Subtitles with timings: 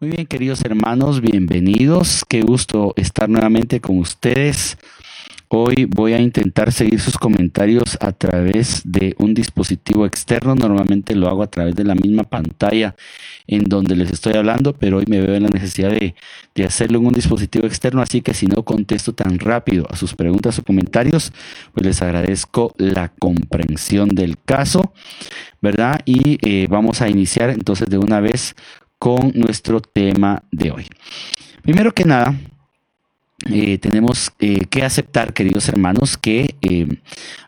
[0.00, 2.24] Muy bien, queridos hermanos, bienvenidos.
[2.28, 4.78] Qué gusto estar nuevamente con ustedes.
[5.48, 10.54] Hoy voy a intentar seguir sus comentarios a través de un dispositivo externo.
[10.54, 12.94] Normalmente lo hago a través de la misma pantalla
[13.48, 16.14] en donde les estoy hablando, pero hoy me veo en la necesidad de,
[16.64, 18.00] hacerlo en un dispositivo externo.
[18.00, 21.32] Así que si no contesto tan rápido a sus preguntas o comentarios,
[21.74, 24.92] pues les agradezco la comprensión del caso,
[25.60, 26.02] ¿verdad?
[26.04, 28.54] Y eh, vamos a iniciar entonces de una vez
[28.98, 30.86] con nuestro tema de hoy.
[31.62, 32.34] Primero que nada,
[33.46, 36.88] eh, tenemos eh, que aceptar, queridos hermanos, que eh,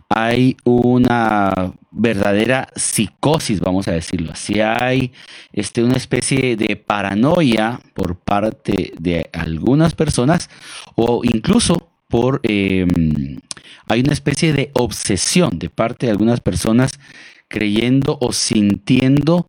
[0.08, 4.60] hay una verdadera psicosis, vamos a decirlo así.
[4.60, 5.12] Hay
[5.52, 10.48] este, una especie de paranoia por parte de algunas personas
[10.94, 16.98] o incluso por hay una especie de obsesión de parte de algunas personas
[17.48, 19.48] creyendo o sintiendo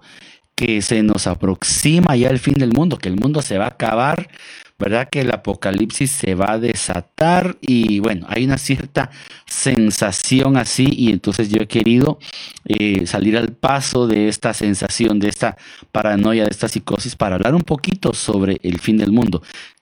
[0.62, 3.70] que se nos aproxima ya el fin del mundo, que el mundo se va a
[3.70, 4.30] acabar,
[4.78, 5.10] ¿verdad?
[5.10, 9.09] Que el apocalipsis se va a desatar y bueno, hay una cierta
[9.48, 12.20] sensación así y entonces yo he querido
[12.66, 15.58] eh, salir al paso de esta sensación, de esta
[15.92, 19.42] paranoia, de esta psicosis para hablar un poquito sobre el fin del mundo.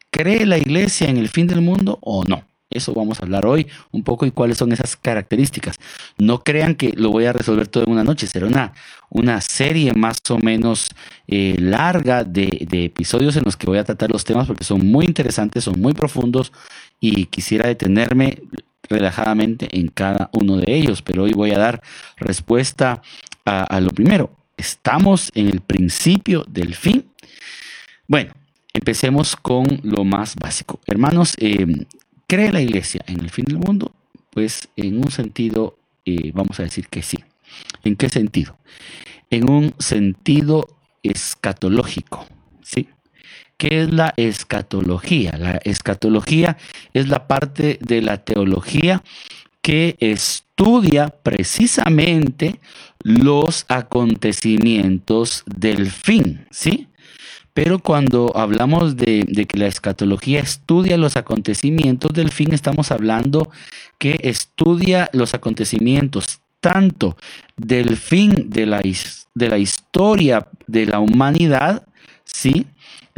[0.09, 2.48] ¿Cree la iglesia en el fin del mundo o no?
[2.69, 5.77] Eso vamos a hablar hoy un poco y cuáles son esas características.
[6.19, 8.73] No crean que lo voy a resolver todo en una noche, será una,
[9.09, 10.89] una serie más o menos
[11.27, 14.85] eh, larga de, de, episodios en los que voy a tratar los temas porque son
[14.85, 16.51] muy interesantes, son muy profundos
[16.99, 18.37] y quisiera detenerme
[18.87, 21.81] relajadamente en cada uno de ellos, pero hoy voy a dar
[22.17, 23.01] respuesta
[23.45, 24.29] a, lo primero.
[24.57, 27.09] ¿Estamos en el principio del fin?
[28.07, 28.33] Bueno,
[28.73, 30.79] empecemos con lo más básico.
[30.85, 31.65] Hermanos, eh,
[32.29, 33.91] ¿Cree la iglesia en el fin del mundo?
[34.29, 37.17] Pues en un sentido, eh, vamos a decir que sí.
[37.83, 38.55] ¿En qué sentido?
[39.31, 40.67] En un sentido
[41.01, 42.27] escatológico,
[42.61, 42.87] ¿sí?
[43.57, 45.37] ¿Qué es la escatología?
[45.39, 46.55] La escatología
[46.93, 49.01] es la parte de la teología
[49.63, 52.59] que estudia precisamente
[53.01, 56.89] los acontecimientos del fin, ¿sí?
[57.53, 63.49] Pero cuando hablamos de, que la escatología estudia los acontecimientos del fin, estamos hablando
[63.97, 67.17] que estudia los acontecimientos tanto
[67.57, 71.85] del fin de la, de la historia de la humanidad,
[72.25, 72.67] ¿sí?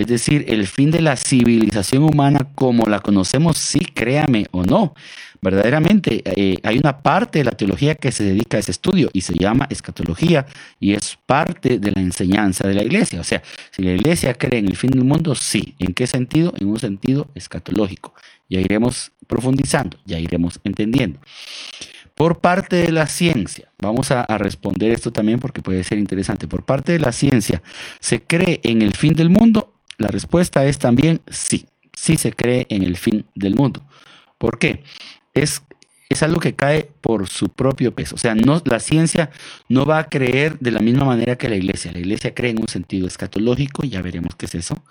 [0.02, 4.96] Es decir, el fin de la civilización humana como la conocemos, sí, créame o no.
[5.44, 9.22] Verdaderamente eh, hay una parte de la teología que se dedica a ese estudio y
[9.22, 10.48] se llama escatología
[10.80, 13.22] y es parte de la enseñanza de la iglesia.
[13.22, 15.76] O sea, si la iglesia cree en el fin del mundo, sí.
[15.78, 16.52] ¿En qué sentido?
[16.60, 18.16] En un sentido escatológico.
[18.50, 21.20] Ya iremos profundizando, ya iremos entendiendo.
[22.16, 26.48] Por parte de la ciencia, vamos a, a, responder esto también porque puede ser interesante.
[26.48, 27.62] Por parte de la ciencia,
[28.00, 29.71] ¿se cree en el fin del mundo?
[30.02, 33.82] La respuesta es también sí, sí se cree en el fin del mundo.
[34.38, 34.84] ¿Por qué?
[35.34, 35.64] es,
[36.10, 38.16] es algo que cae por su propio peso.
[38.16, 39.32] O sea, no, la ciencia
[39.70, 41.92] no va a creer de la misma manera que la iglesia.
[41.92, 44.84] La iglesia cree en un sentido escatológico, ya veremos qué es eso.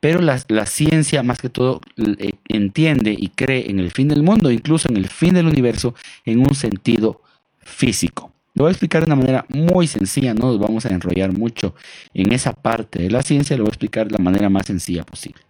[0.00, 4.22] Pero la, la ciencia, más que todo, eh, entiende y cree en el fin del
[4.22, 5.94] mundo, incluso en el fin del universo,
[6.24, 7.22] en un sentido
[7.60, 8.33] físico.
[8.54, 11.74] Lo voy a explicar de una manera muy sencilla, no nos vamos a enrollar mucho
[12.14, 15.04] en esa parte de la ciencia, lo voy a explicar de la manera más sencilla
[15.04, 15.42] posible.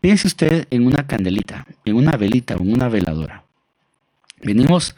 [0.00, 3.42] Piense usted en una candelita, en una velita o en una veladora.
[4.42, 4.94] Venimos,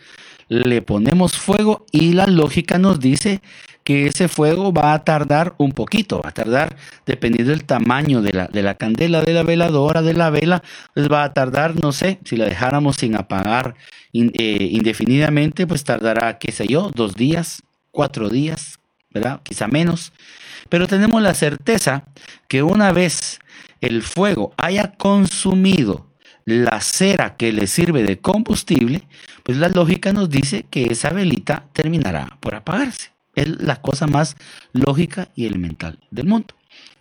[0.53, 3.41] le ponemos fuego y la lógica nos dice
[3.85, 6.77] que ese fuego va a tardar un poquito, va a tardar,
[7.07, 10.63] dependiendo del tamaño de la, de la candela, de la veladora, de la vela,
[10.95, 13.75] pues va a tardar, no sé, si la dejáramos sin apagar
[14.13, 18.79] eh, indefinidamente, pues tardará, qué sé yo, dos días, cuatro días,
[19.11, 19.41] ¿verdad?
[19.43, 20.13] Quizá menos.
[20.69, 22.05] Pero tenemos la certeza
[22.47, 23.41] que una vez
[23.81, 26.12] el fuego haya consumido
[26.45, 29.03] la cera que le sirve de combustible,
[29.43, 33.13] pues la lógica nos dice que esa velita terminará por apagarse.
[33.35, 34.37] Es la cosa más
[34.73, 36.55] lógica y elemental del mundo.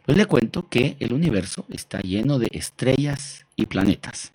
[0.06, 4.34] Pues le cuento que el universo está lleno de estrellas y planetas.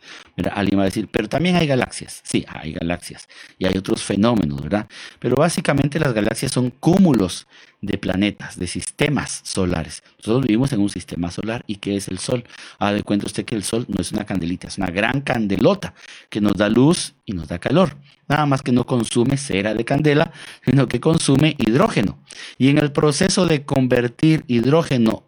[0.53, 2.23] Alguien va a decir, pero también hay galaxias.
[2.25, 3.29] Sí, hay galaxias
[3.59, 4.87] y hay otros fenómenos, ¿verdad?
[5.19, 7.47] Pero básicamente las galaxias son cúmulos
[7.81, 10.03] de planetas, de sistemas solares.
[10.19, 12.45] Nosotros vivimos en un sistema solar y ¿qué es el Sol?
[12.79, 15.95] Ah, de cuenta usted que el Sol no es una candelita, es una gran candelota
[16.31, 17.97] que nos da luz y nos da calor.
[18.29, 20.33] Nada más que no consume cera de candela,
[20.65, 22.19] sino que consume hidrógeno.
[22.59, 25.26] Y en el proceso de convertir hidrógeno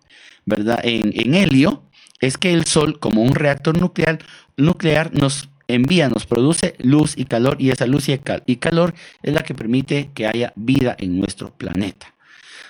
[0.48, 0.80] ¿verdad?
[0.82, 1.82] En, helio,
[2.20, 4.18] es que el Sol, como un reactor nuclear,
[4.56, 9.42] nuclear nos envía, nos produce luz y calor, y esa luz y calor es la
[9.42, 12.14] que permite que haya vida en nuestro planeta.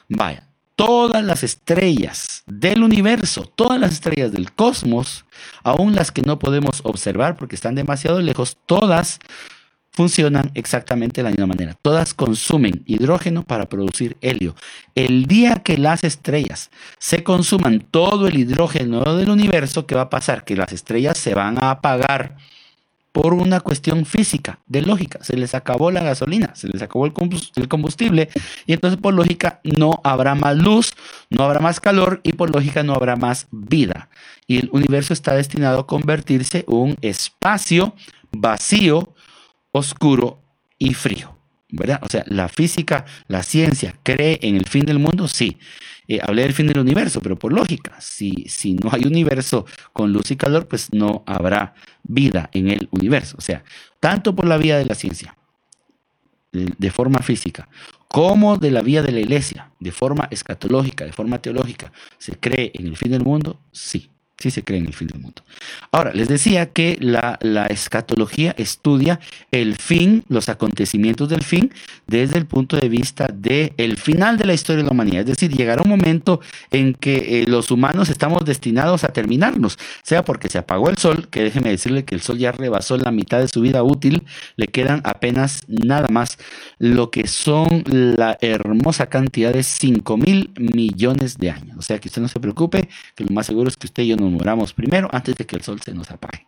[0.08, 5.24] Vaya, todas las estrellas del universo, todas las estrellas del cosmos,
[5.62, 9.20] aún las que no podemos observar porque están demasiado lejos, todas
[9.98, 11.74] funcionan exactamente de la misma manera.
[11.82, 14.54] Todas consumen hidrógeno para producir helio.
[14.94, 20.08] El día que las estrellas se consuman todo el hidrógeno del universo, ¿qué va a
[20.08, 20.44] pasar?
[20.44, 22.36] Que las estrellas se van a apagar
[23.10, 25.18] por una cuestión física, de lógica.
[25.24, 28.28] Se les acabó la gasolina, se les acabó el combustible
[28.66, 30.94] y entonces por lógica no habrá más luz,
[31.28, 34.10] no habrá más calor y por lógica no habrá más vida.
[34.46, 37.94] Y el universo está destinado a convertirse en un espacio
[38.30, 39.12] vacío,
[39.78, 40.42] oscuro
[40.78, 41.38] y frío.
[41.70, 42.00] ¿verdad?
[42.02, 45.58] O sea, la física, la ciencia cree en el fin del mundo, sí.
[46.06, 50.12] Eh, hablé del fin del universo, pero por lógica, si, si no hay universo con
[50.12, 53.36] luz y calor, pues no habrá vida en el universo.
[53.38, 53.62] O sea,
[54.00, 55.36] tanto por la vía de la ciencia,
[56.50, 57.68] de forma física,
[58.08, 62.70] como de la vía de la iglesia, de forma escatológica, de forma teológica, se cree
[62.72, 65.42] en el fin del mundo, sí sí se cree en el fin del mundo.
[65.90, 67.38] Ahora, les decía que la,
[67.68, 69.18] escatología estudia
[69.50, 71.72] el fin, los acontecimientos del fin,
[72.06, 75.20] desde el punto de vista del el final de la historia de la humanidad.
[75.20, 76.40] Es decir, llegará un momento
[76.70, 81.28] en que eh, los humanos estamos destinados a terminarnos, sea porque se apagó el sol,
[81.30, 84.22] que déjeme decirle que el sol ya rebasó la mitad de su vida útil,
[84.56, 86.38] le quedan apenas nada más
[86.78, 91.76] lo que son la hermosa cantidad de 5 mil millones de años.
[91.78, 94.08] O sea, que usted no se preocupe, que lo más seguro es que usted y
[94.08, 96.46] yo no moramos primero antes de que el sol se nos apague.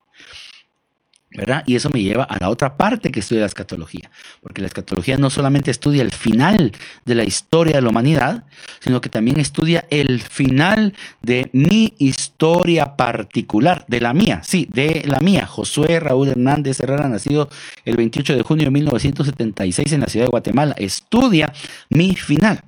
[1.32, 1.62] ¿verdad?
[1.66, 4.10] Y eso me lleva a la otra parte que estudia la escatología,
[4.42, 6.72] porque la escatología no solamente estudia el final
[7.04, 8.44] de la historia de la humanidad,
[8.80, 15.04] sino que también estudia el final de mi historia particular, de la mía, sí, de
[15.06, 15.46] la mía.
[15.46, 17.48] Josué Raúl Hernández Herrera, nacido
[17.84, 21.52] el 28 de junio de 1976 en la ciudad de Guatemala, estudia
[21.90, 22.60] mi final.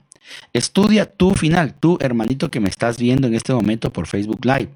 [0.52, 4.70] Estudia tu final, tú hermanito que me estás viendo en este momento por Facebook Live.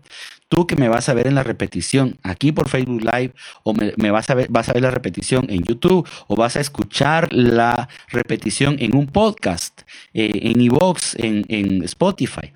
[0.48, 3.34] Tú que me vas a ver en la repetición aquí por Facebook Live
[3.64, 6.60] o me, vas, a ver, vas a ver la repetición en YouTube o vas a
[6.60, 9.82] escuchar la repetición en un podcast,
[10.14, 12.52] eh, en en, en Spotify.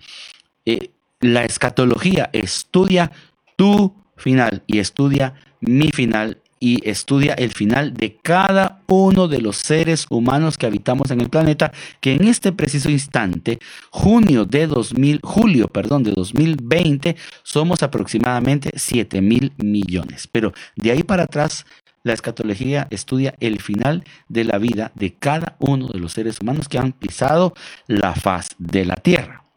[0.66, 0.90] Eh,
[1.20, 3.10] la escatología estudia
[3.56, 9.56] tu final y estudia mi final y estudia el final de cada uno de los
[9.56, 13.58] seres humanos que habitamos en el planeta, que en este preciso instante,
[13.90, 20.28] junio de 2000, julio, perdón, de 2020, somos aproximadamente 7 mil millones.
[20.30, 21.64] Pero de ahí para atrás,
[22.02, 26.68] la escatología estudia el final de la vida de cada uno de los seres humanos
[26.68, 27.54] que han pisado
[27.86, 29.49] la faz de la Tierra.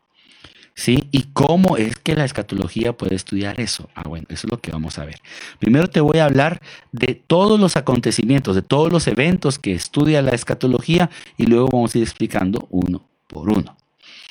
[0.75, 1.07] ¿Sí?
[1.11, 3.89] ¿Y cómo es que la escatología puede estudiar eso?
[3.93, 5.21] Ah, bueno, eso es lo que vamos a ver.
[5.59, 6.61] Primero te voy a hablar
[6.91, 11.93] de todos los acontecimientos, de todos los eventos que estudia la escatología y luego vamos
[11.93, 13.77] a ir explicando uno por uno.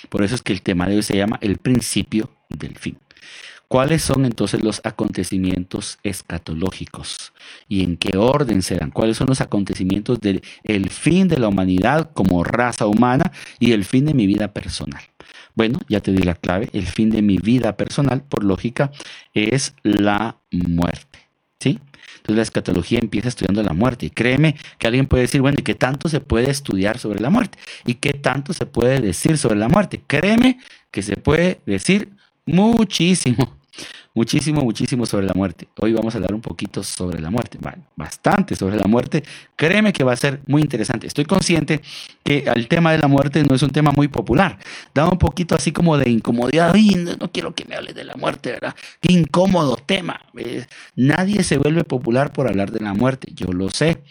[0.09, 2.99] Por eso es que el tema de hoy se llama el principio del fin.
[3.73, 7.33] ¿Cuáles son entonces los acontecimientos escatológicos?
[7.71, 8.91] ¿Y en qué orden serán?
[8.91, 13.87] ¿Cuáles son los acontecimientos del el fin de la humanidad como raza humana y el
[13.87, 15.01] fin de mi vida personal?
[15.55, 16.69] Bueno, ya te di la clave.
[16.75, 18.93] El fin de mi vida personal, por lógica,
[19.33, 21.21] es la muerte.
[21.59, 21.81] ¿Sí?
[22.17, 24.05] Entonces la escatología empieza estudiando la muerte.
[24.05, 27.31] Y créeme que alguien puede decir, bueno, ¿y qué tanto se puede estudiar sobre la
[27.31, 27.57] muerte?
[27.87, 30.05] ¿Y qué tanto se puede decir sobre la muerte?
[30.07, 30.59] Créeme
[30.91, 32.11] que se puede decir
[32.45, 33.62] muchísimo
[34.15, 35.69] muchísimo, muchísimo sobre la muerte.
[35.81, 37.59] Hoy vamos a hablar un poquito sobre la muerte,
[37.97, 39.23] bastante sobre la muerte.
[39.57, 41.07] Créeme que va a ser muy interesante.
[41.07, 41.81] Estoy consciente
[42.23, 44.59] que el tema de la muerte no es un tema muy popular.
[44.95, 46.75] Da un poquito así como de incomodidad.
[46.75, 48.75] no, quiero que me hable de la muerte, ¿verdad?
[49.01, 50.21] Qué incómodo tema.
[50.37, 50.67] Eh,
[50.97, 54.03] nadie se vuelve popular por hablar de la muerte, yo lo sé.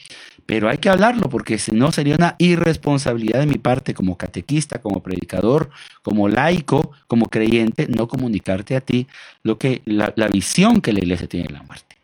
[0.52, 4.82] Pero hay que hablarlo porque si no sería una irresponsabilidad de mi parte como catequista,
[4.82, 5.70] como predicador,
[6.02, 9.08] como laico, como creyente, no comunicarte a ti
[9.44, 11.96] lo que la, visión que la iglesia tiene de la muerte.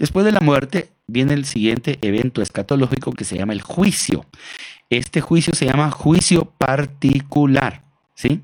[0.00, 4.26] Después de la muerte viene el siguiente evento escatológico que se llama el juicio.
[4.90, 7.84] Este juicio se llama juicio particular,
[8.16, 8.40] ¿sí?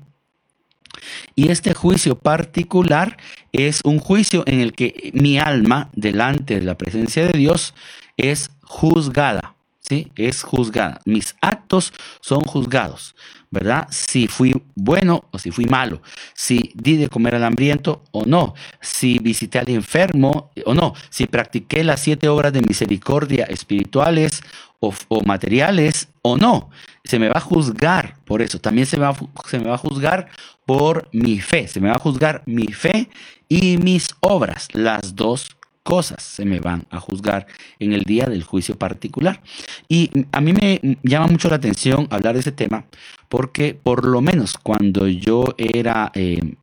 [1.35, 3.17] Y este juicio particular
[3.51, 7.73] es un juicio en el que mi alma, delante de la presencia de Dios,
[8.15, 10.11] es juzgada, ¿sí?
[10.15, 11.01] Es juzgada.
[11.05, 13.15] Mis actos son juzgados,
[13.49, 13.87] ¿verdad?
[13.89, 16.01] Si fui bueno o si fui malo,
[16.35, 21.25] si di de comer al hambriento o no, si visité al enfermo o no, si
[21.25, 24.43] practiqué las siete obras de misericordia espirituales
[24.79, 24.93] o,
[25.25, 26.69] materiales o no.
[27.03, 28.59] Se me va a juzgar por eso.
[28.59, 30.29] También se me, va, se me va a juzgar
[30.65, 31.67] por mi fe.
[31.67, 33.09] Se me va a juzgar mi fe
[33.47, 37.47] y mis obras, las dos cosas se me van a juzgar
[37.79, 39.41] en el día del juicio particular.
[39.87, 42.85] Y a mí me llama mucho la atención hablar de ese tema
[43.27, 46.55] porque por lo menos cuando yo era eh,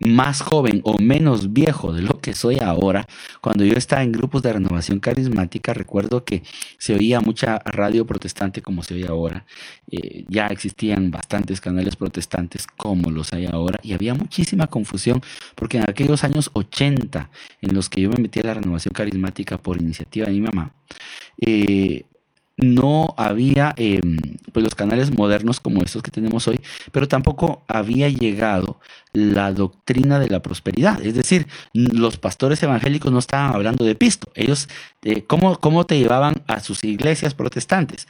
[0.00, 3.06] más joven o menos viejo de lo que soy ahora,
[3.40, 6.42] cuando yo estaba en grupos de renovación carismática, recuerdo que
[6.78, 9.44] se oía mucha radio protestante como se oye ahora.
[9.90, 15.22] Eh, ya existían bastantes canales protestantes como los hay ahora y había muchísima confusión
[15.54, 17.30] porque en aquellos años 80
[17.62, 20.72] en los que yo me metí a la renovación carismática por iniciativa de mi mamá,
[21.40, 22.04] eh,
[22.58, 24.18] no había em,
[24.52, 26.60] pues los canales modernos como estos que tenemos hoy,
[26.92, 28.80] pero tampoco había llegado
[29.12, 31.00] la doctrina de la prosperidad.
[31.04, 34.30] Es decir, los pastores evangélicos no estaban hablando de pisto.
[34.34, 34.68] Ellos,
[35.02, 38.08] eh, ¿cómo, ¿cómo, te llevaban a sus iglesias protestantes?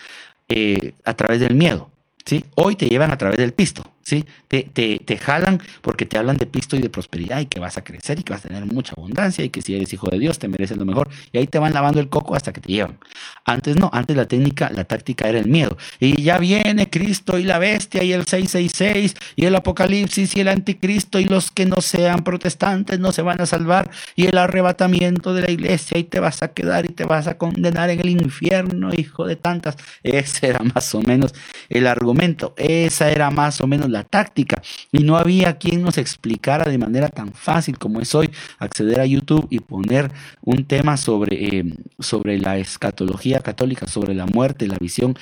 [0.48, 1.90] Eh, a través del miedo.
[2.24, 2.44] ¿sí?
[2.54, 3.84] Hoy te llevan a través del pisto.
[4.08, 4.24] ¿Sí?
[4.48, 7.76] Te, te, te, jalan porque te hablan de pisto y de prosperidad y que vas
[7.76, 10.18] a crecer y que vas a tener mucha abundancia y que si eres hijo de
[10.18, 11.10] Dios te mereces lo mejor.
[11.30, 12.98] Y ahí te van lavando el coco hasta que te llevan.
[13.44, 15.76] Antes no, antes la técnica, la táctica era el miedo.
[16.00, 20.48] Y ya viene Cristo y la bestia y el 666 y el apocalipsis y el
[20.48, 25.34] anticristo y los que no sean protestantes no se van a salvar y el arrebatamiento
[25.34, 28.08] de la iglesia y te vas a quedar y te vas a condenar en el
[28.08, 29.76] infierno, hijo de tantas.
[30.02, 31.34] Ese era más o menos
[31.68, 32.54] el argumento.
[32.56, 34.62] Esa era más o menos la táctica
[34.92, 39.06] y no había quien nos explicara de manera tan fácil como es hoy acceder a
[39.06, 40.10] YouTube y poner
[40.42, 41.64] un tema sobre, eh,
[41.98, 45.16] sobre la escatología católica, sobre la muerte, la visión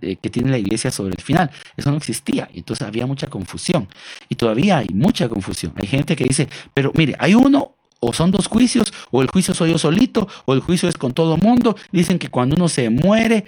[0.00, 1.50] que tiene la iglesia sobre el final.
[1.76, 3.88] Eso no existía, entonces había mucha confusión
[4.28, 5.72] y todavía hay mucha confusión.
[5.76, 9.54] Hay gente que dice, pero mire, hay uno o son dos juicios, o el juicio
[9.54, 11.76] soy yo solito, o el juicio es con todo mundo.
[11.92, 13.44] Dicen que cuando uno se muere,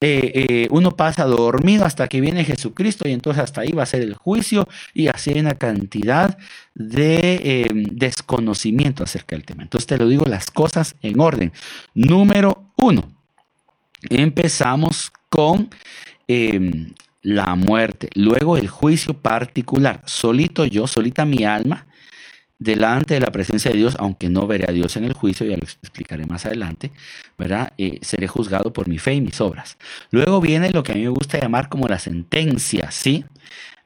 [0.00, 3.86] eh, eh, uno pasa dormido hasta que viene Jesucristo y entonces hasta ahí va a
[3.86, 6.38] ser el juicio y así hay una cantidad
[6.74, 9.62] de em, desconocimiento acerca del tema.
[9.62, 11.52] Entonces te lo digo las cosas en orden.
[11.94, 13.12] Número uno,
[14.08, 15.68] empezamos con
[16.26, 21.86] em, la muerte, luego el juicio particular, solito yo, solita mi alma
[22.60, 25.56] delante de la presencia de Dios, aunque no veré a Dios en el juicio, ya
[25.56, 26.92] lo explicaré más adelante,
[27.36, 27.72] ¿verdad?
[27.78, 29.78] Eh, seré juzgado por mi fe y mis obras.
[30.10, 33.24] Luego viene lo que a mí me gusta llamar como la sentencia, ¿sí?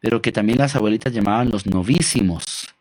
[0.01, 2.75] Pero que también las abuelitas llamaban los novísimos,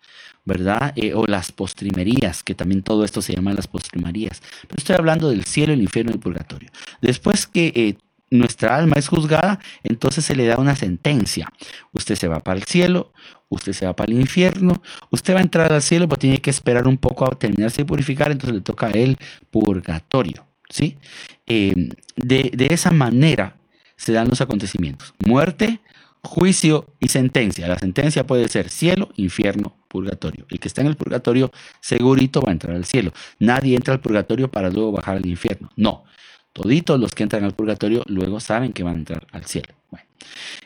[0.46, 0.94] ¿verdad?
[0.96, 4.42] Eh, o las postrimerías, que también todo esto se llama las postrimerías.
[4.64, 6.70] Pero estoy hablando del cielo, el infierno y el purgatorio.
[7.02, 7.98] Después que eh,
[8.34, 11.52] nuestra alma es juzgada, entonces se le da una sentencia.
[11.92, 13.13] Usted se va para el cielo,
[13.50, 16.50] usted se va para el infierno, usted va a entrar al cielo, pero tiene que
[16.50, 19.18] esperar un poco a terminarse de purificar, entonces le toca el
[19.52, 20.46] purgatorio.
[20.70, 20.98] ¿sí?
[21.46, 23.58] Em, de, de esa manera
[23.96, 25.13] se dan los acontecimientos.
[25.25, 25.80] Muerte,
[26.24, 27.68] juicio y sentencia.
[27.68, 30.46] La sentencia puede ser cielo, infierno, purgatorio.
[30.50, 33.13] El que está en el purgatorio segurito va a entrar al cielo.
[33.40, 35.70] Nadie entra al purgatorio para luego bajar al infierno.
[35.75, 36.06] No.
[36.53, 39.74] Toditos los que entran al purgatorio luego saben que van a entrar al cielo.
[39.89, 40.05] Bueno,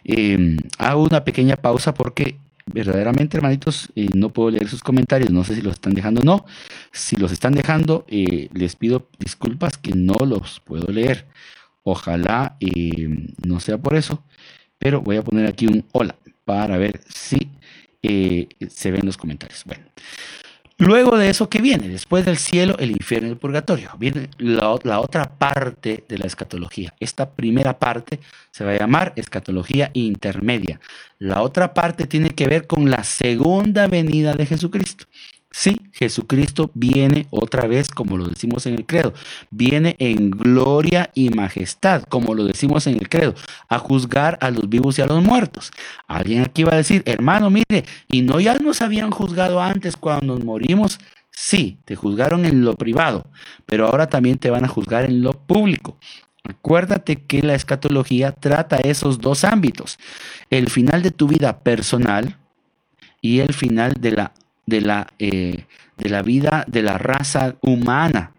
[0.03, 5.31] em, hago una pequeña pausa porque verdaderamente, hermanitos, eh, no puedo leer sus comentarios.
[5.31, 6.45] No sé si los están dejando o no.
[6.91, 11.25] Si los están dejando, eh, les pido disculpas que no los puedo leer.
[11.83, 14.23] Ojalá em, no sea por eso.
[14.77, 16.15] Pero voy a poner aquí un hola
[16.45, 17.49] para ver si
[18.03, 19.63] eh, se ven los comentarios.
[19.65, 19.85] Bueno.
[20.79, 21.89] Luego de eso, ¿qué viene?
[21.89, 23.89] Después del cielo, el infierno y el purgatorio.
[23.97, 24.69] Viene la,
[24.99, 26.93] otra parte de la escatología.
[26.99, 28.19] Esta primera parte
[28.51, 30.79] se va a llamar escatología intermedia.
[31.17, 35.05] La otra parte tiene que ver con la segunda venida de Jesucristo.
[35.59, 39.15] Sí, Jesucristo viene otra vez, como lo decimos en el credo,
[39.49, 43.33] viene en gloria y majestad, como lo decimos en el credo,
[43.67, 45.71] a juzgar a los vivos y a los muertos.
[46.07, 50.35] Alguien aquí va a decir, hermano, mire, ¿y no ya nos habían juzgado antes cuando
[50.35, 50.99] nos morimos?
[51.31, 53.25] Sí, te juzgaron en lo privado,
[53.65, 55.97] pero ahora también te van a juzgar en lo público.
[56.43, 59.97] Acuérdate que la escatología trata esos dos ámbitos,
[60.51, 62.37] el final de tu vida personal
[63.21, 64.33] y el final de la
[64.67, 65.65] de la, eh,
[65.97, 68.33] de la vida de la raza humana,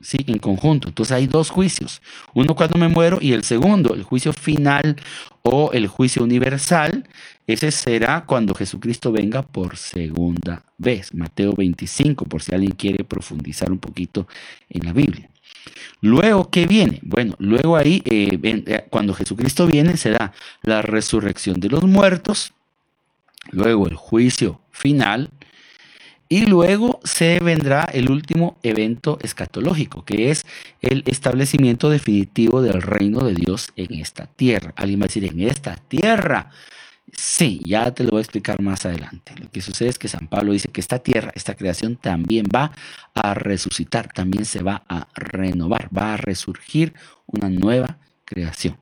[0.00, 0.18] ¿sí?
[0.26, 0.88] En conjunto.
[0.88, 2.02] Entonces hay dos juicios.
[2.34, 4.96] Uno cuando me muero y el segundo, el juicio final
[5.42, 7.08] o el juicio universal.
[7.46, 11.14] Ese será cuando Jesucristo venga por segunda vez.
[11.14, 14.28] Mateo 25, por si alguien quiere profundizar un poquito
[14.68, 15.30] en la Biblia.
[16.00, 17.00] Luego, ¿qué viene?
[17.02, 20.32] Bueno, luego ahí, eh, eh, cuando Jesucristo viene, será
[20.62, 22.52] la resurrección de los muertos,
[23.50, 25.30] luego el juicio final,
[26.28, 30.44] y luego se vendrá el último evento escatológico, que es
[30.80, 34.74] el establecimiento definitivo del reino de Dios en esta tierra.
[34.76, 36.50] Alguien va a decir, en esta tierra.
[37.10, 39.32] Sí, ya te lo voy a explicar más adelante.
[39.40, 42.72] Lo que sucede es que San Pablo dice que esta tierra, esta creación también va
[43.14, 46.92] a resucitar, también se va a renovar, va a resurgir
[47.26, 48.76] una nueva creación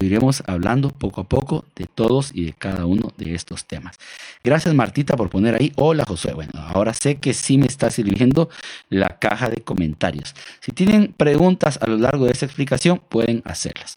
[0.00, 3.98] iremos hablando poco a poco de todos y de cada uno de estos temas.
[4.44, 6.32] Gracias Martita por poner ahí, hola Josué.
[6.34, 8.48] Bueno, ahora sé que sí me está sirviendo
[8.88, 10.34] la caja de comentarios.
[10.60, 13.96] Si tienen preguntas a lo largo de esta explicación, pueden hacerlas.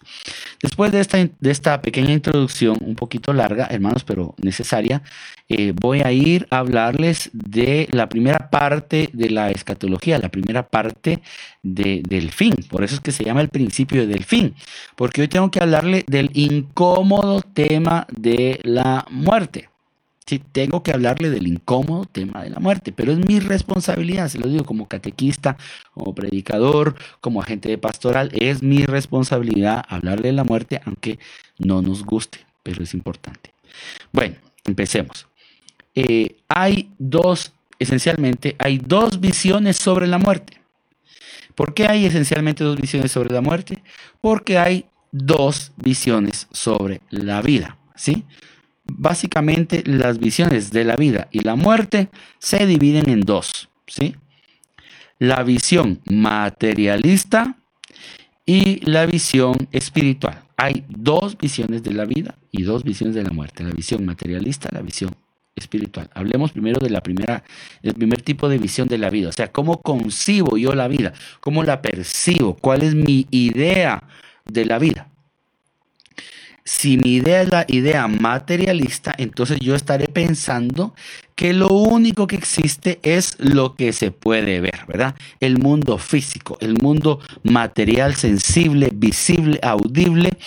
[0.61, 5.01] Después de esta, de esta pequeña introducción, un poquito larga, hermanos, pero necesaria,
[5.49, 10.67] eh, voy a ir a hablarles de la primera parte de la escatología, la primera
[10.67, 11.21] parte
[11.63, 12.55] del fin.
[12.69, 14.55] Por eso es que se llama el principio del fin,
[14.95, 19.69] porque hoy tengo que del incómodo tema de la muerte.
[20.25, 24.39] Sí, tengo que hablarle del incómodo tema de la muerte, pero es mi responsabilidad, se
[24.39, 25.57] lo digo como catequista,
[25.93, 31.19] como predicador, como agente de pastoral, es mi responsabilidad hablarle de la muerte, aunque
[31.57, 33.51] no nos guste, pero es importante.
[34.11, 35.27] Bueno, empecemos.
[35.95, 40.61] Eh, hay dos, esencialmente, hay dos visiones sobre la muerte.
[41.55, 43.83] ¿Por qué hay esencialmente dos visiones sobre la muerte?
[44.21, 48.23] Porque hay dos visiones sobre la vida, ¿sí?
[48.85, 54.15] Básicamente las visiones de la vida y la muerte se dividen en dos, ¿sí?
[55.19, 57.57] La visión materialista
[58.45, 60.43] y la visión espiritual.
[60.57, 64.69] Hay dos visiones de la vida y dos visiones de la muerte, la visión materialista,
[64.71, 65.15] la visión
[65.55, 66.09] espiritual.
[66.13, 67.43] Hablemos primero de la primera,
[67.81, 71.13] el primer tipo de visión de la vida, o sea, cómo concibo yo la vida,
[71.39, 74.03] cómo la percibo, cuál es mi idea
[74.45, 75.07] de la vida.
[76.63, 80.93] Si mi idea es la idea materialista, entonces yo estaré pensando
[81.41, 85.15] que lo único que existe es lo que se puede ver, ¿verdad?
[85.39, 90.37] El mundo físico, el mundo material, sensible, visible, audible,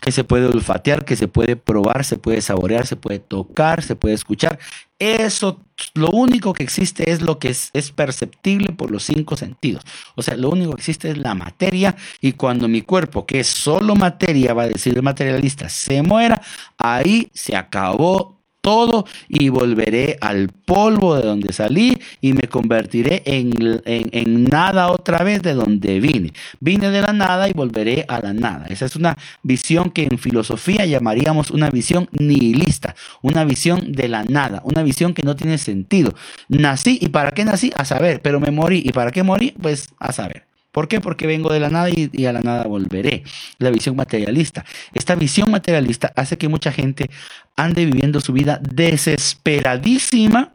[0.00, 3.94] que se puede olfatear, que se puede probar, se puede saborear, se puede tocar, se
[3.94, 4.58] puede escuchar.
[4.98, 5.60] Eso,
[5.92, 9.84] lo único que existe es lo que es, perceptible por los cinco sentidos.
[10.14, 13.48] O sea, lo único que existe es la materia y cuando mi cuerpo, que es
[13.48, 16.40] solo materia, va a decir el materialista, se muera,
[16.78, 18.37] ahí se acabó
[18.68, 25.24] todo y volveré al polvo de donde salí y me convertiré en, en, nada otra
[25.24, 26.34] vez de donde vine.
[26.60, 28.66] Vine de la nada y volveré a la nada.
[28.68, 34.24] Esa es una visión que en filosofía llamaríamos una visión nihilista, una visión de la
[34.24, 36.12] nada, una visión que no tiene sentido.
[36.48, 39.88] Nací y para qué nací, a saber, pero me morí y para qué morí, pues
[39.98, 40.47] a saber.
[40.78, 41.00] ¿Por qué?
[41.00, 43.24] Porque vengo de la nada y, a la nada volveré.
[43.58, 44.64] La visión materialista.
[44.94, 47.10] Esta visión materialista hace que mucha gente
[47.56, 50.54] ande viviendo su vida desesperadísima,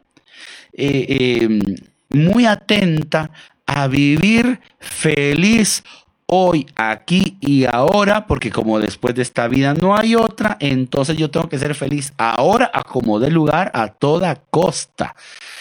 [0.72, 1.60] eh, em,
[2.08, 3.32] muy atenta
[3.66, 5.84] a vivir feliz
[6.26, 11.30] hoy, aquí y ahora, porque como después de esta vida no hay otra, entonces yo
[11.30, 15.14] tengo que ser feliz ahora, a como dé lugar, a toda costa.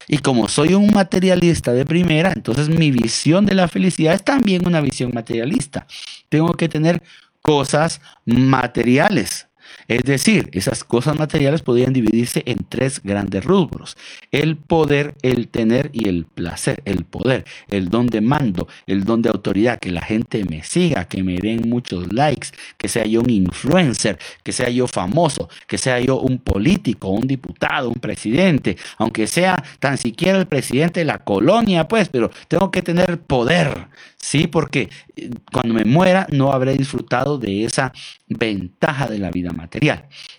[0.08, 4.68] Y como soy un materialista de primera, entonces mi visión de la felicidad es también
[4.68, 5.86] una visión materialista.
[6.30, 7.02] Tengo que tener
[7.42, 9.48] cosas materiales.
[9.88, 13.98] Es decir, esas cosas materiales podrían dividirse en tres grandes rubros.
[14.32, 16.82] El poder, el tener y el placer.
[16.86, 21.06] El poder, el don de mando, el don de autoridad, que la gente me siga,
[21.06, 25.78] que me den muchos likes, que sea yo un influencer, que sea yo famoso, que
[25.78, 31.06] sea yo un político, un diputado, un presidente, aunque sea tan siquiera el presidente de
[31.06, 34.48] la colonia, pues, pero tengo que tener poder, ¿sí?
[34.48, 37.92] Porque eh, cuando me muera no habré disfrutado de esa
[38.28, 39.63] ventaja de la vida material.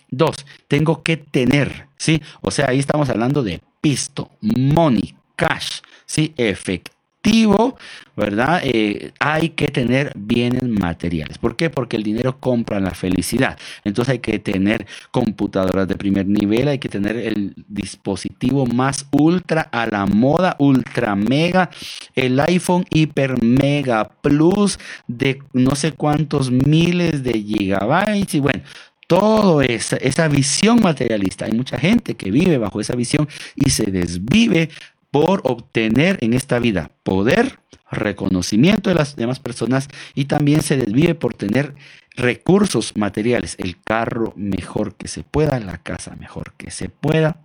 [0.09, 2.21] Dos, tengo que tener, ¿sí?
[2.41, 6.33] O sea, ahí estamos hablando de pisto, money, cash, ¿sí?
[6.37, 6.95] Efectivo
[8.15, 8.61] ¿verdad?
[8.63, 11.37] Eh, hay que tener bienes materiales.
[11.37, 11.69] ¿Por qué?
[11.69, 13.57] Porque el dinero compra la felicidad.
[13.83, 19.61] Entonces hay que tener computadoras de primer nivel, hay que tener el dispositivo más ultra
[19.61, 21.69] a la moda, ultra mega,
[22.15, 28.61] el iPhone hiper mega plus de no sé cuántos miles de gigabytes y bueno,
[29.07, 31.45] todo esa, esa visión materialista.
[31.45, 34.69] Hay mucha gente que vive bajo esa visión y se desvive
[35.11, 37.59] por obtener en esta vida poder,
[37.91, 41.75] reconocimiento de las demás personas y también se desvive por tener
[42.15, 47.37] recursos materiales, el carro mejor que se pueda, la casa mejor que se pueda.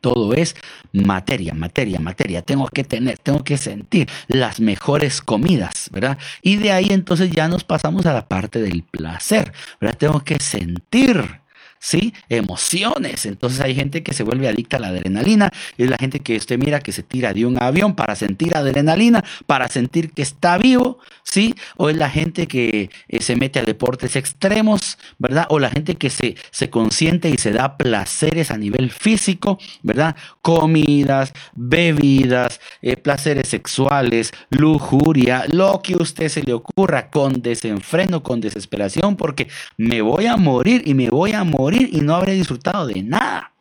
[0.00, 0.56] Todo es
[0.92, 2.42] materia, materia, materia.
[2.42, 6.18] Tengo que tener, tengo que sentir las mejores comidas, ¿verdad?
[6.42, 9.98] Y de ahí entonces ya nos pasamos a la parte del placer, ¿verdad?
[9.98, 11.45] Tengo que sentir
[11.86, 12.12] ¿sí?
[12.28, 13.26] Emociones.
[13.26, 15.52] Entonces hay gente que se vuelve adicta a la adrenalina.
[15.78, 19.24] Es la gente que usted mira que se tira de un avión para sentir adrenalina,
[19.46, 21.54] para sentir que está vivo, ¿sí?
[21.76, 25.46] O es la gente que eh, se mete a deportes extremos, ¿verdad?
[25.48, 30.16] O la gente que se, se consiente y se da placeres a nivel físico, ¿verdad?
[30.42, 38.24] Comidas, bebidas, eh, placeres sexuales, lujuria, lo que a usted se le ocurra con desenfreno,
[38.24, 39.46] con desesperación, porque
[39.76, 43.52] me voy a morir y me voy a morir y no habré disfrutado de nada.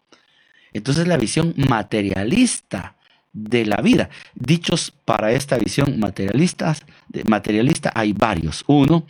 [0.73, 2.95] Entonces la visión materialista
[3.35, 4.09] de la vida.
[4.33, 6.75] Dichos para esta visión materialista,
[7.27, 8.63] materialista hay varios.
[8.67, 9.05] Uno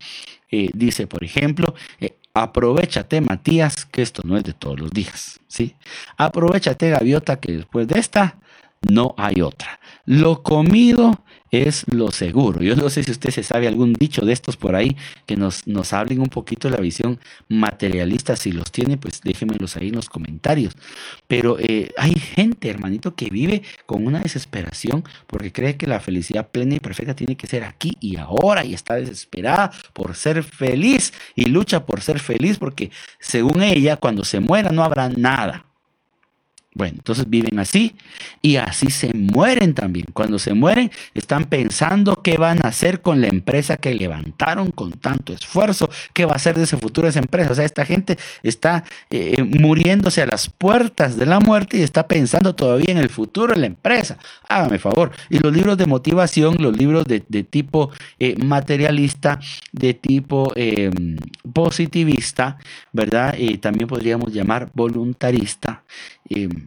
[0.51, 5.39] eh, dice, por ejemplo, eh, aprovechate Matías, que esto no es de todos los días.
[5.47, 5.75] ¿sí?
[6.17, 8.37] Aprovechate Gaviota, que después de esta
[8.81, 9.79] no hay otra.
[10.05, 11.24] Lo comido
[11.63, 12.61] es lo seguro.
[12.61, 15.67] Yo no sé si usted se sabe algún dicho de estos por ahí que nos,
[15.67, 18.35] nos hablen un poquito de la visión materialista.
[18.35, 20.73] Si los tiene, pues déjenmelos ahí en los comentarios.
[21.27, 26.49] Pero eh, hay gente, hermanito, que vive con una desesperación porque cree que la felicidad
[26.49, 31.13] plena y perfecta tiene que ser aquí y ahora y está desesperada por ser feliz
[31.35, 35.65] y lucha por ser feliz porque según ella, cuando se muera no habrá nada.
[36.75, 37.95] Bueno, entonces viven así
[38.41, 40.07] y así se mueren también.
[40.13, 44.91] Cuando se mueren están pensando qué van a hacer con la empresa que levantaron con
[44.91, 47.53] tanto esfuerzo, qué va a hacer de ese futuro esa empresa.
[47.53, 52.07] O sea, esta gente está eh, muriéndose a las puertas de la muerte y está
[52.07, 54.17] pensando todavía en el futuro de la empresa.
[54.47, 55.11] Hágame favor.
[55.29, 59.39] Y los libros de motivación, los libros de, tipo eh, materialista,
[59.71, 61.15] de tipo em,
[61.53, 62.57] positivista,
[62.91, 63.35] ¿verdad?
[63.37, 65.83] Y también podríamos llamar voluntarista
[66.29, 66.64] em,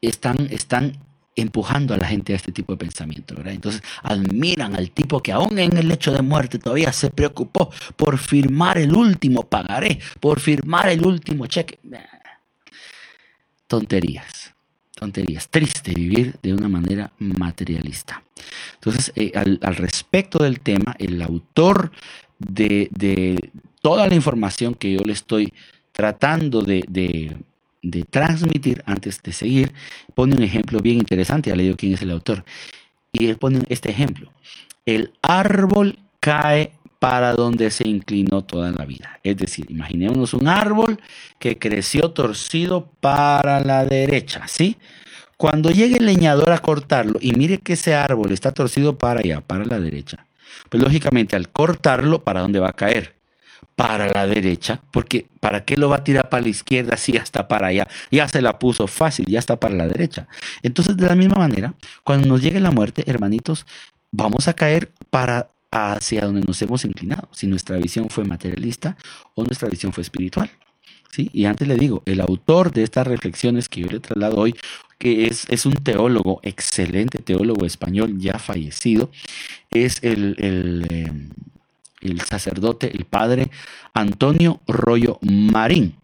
[0.00, 0.98] están, están
[1.36, 3.34] empujando a la gente a este tipo de pensamiento.
[3.44, 8.18] Entonces admiran al tipo que aún en el lecho de muerte todavía se preocupó por
[8.18, 11.78] firmar el último pagaré, por firmar el último cheque.
[13.66, 14.54] Tonterías,
[14.94, 15.48] tonterías.
[15.48, 18.22] Triste vivir de una manera materialista.
[18.74, 21.92] Entonces, eh, al, respecto del tema, el autor
[22.38, 25.52] de, de, toda la información que yo le estoy
[25.92, 26.84] tratando de
[28.10, 29.72] transmitir antes de seguir,
[30.14, 32.44] pone un ejemplo bien interesante, ya le digo quién es el autor,
[33.12, 34.32] y él pone este ejemplo,
[34.86, 39.18] el árbol cae para donde se inclinó toda la vida.
[39.24, 41.00] Es decir, imaginémonos un árbol
[41.38, 44.76] que creció torcido para la derecha, ¿sí?
[45.38, 49.40] Cuando llegue el leñador a cortarlo y mire que ese árbol está torcido para allá,
[49.40, 50.26] para la derecha,
[50.68, 53.14] pues lógicamente al cortarlo, ¿para dónde va a caer?
[53.80, 57.22] Para la derecha, porque ¿para qué lo va a tirar para la izquierda si ya
[57.22, 57.88] está para allá?
[58.10, 60.28] Ya se la puso fácil, ya está para la derecha.
[60.62, 61.72] Entonces, de la misma manera,
[62.04, 63.64] cuando nos llegue la muerte, hermanitos,
[64.12, 68.98] vamos a caer para hacia donde nos hemos inclinado, si nuestra visión fue materialista
[69.34, 70.50] o nuestra visión fue espiritual.
[71.10, 71.30] ¿sí?
[71.32, 74.54] Y antes le digo, el autor de estas reflexiones que yo le traslado hoy,
[74.98, 79.10] que es, es un teólogo, excelente teólogo español ya fallecido,
[79.70, 80.36] es el,
[80.90, 81.30] em,
[82.00, 83.50] el sacerdote, el padre
[83.94, 85.96] Antonio Rollo Marín,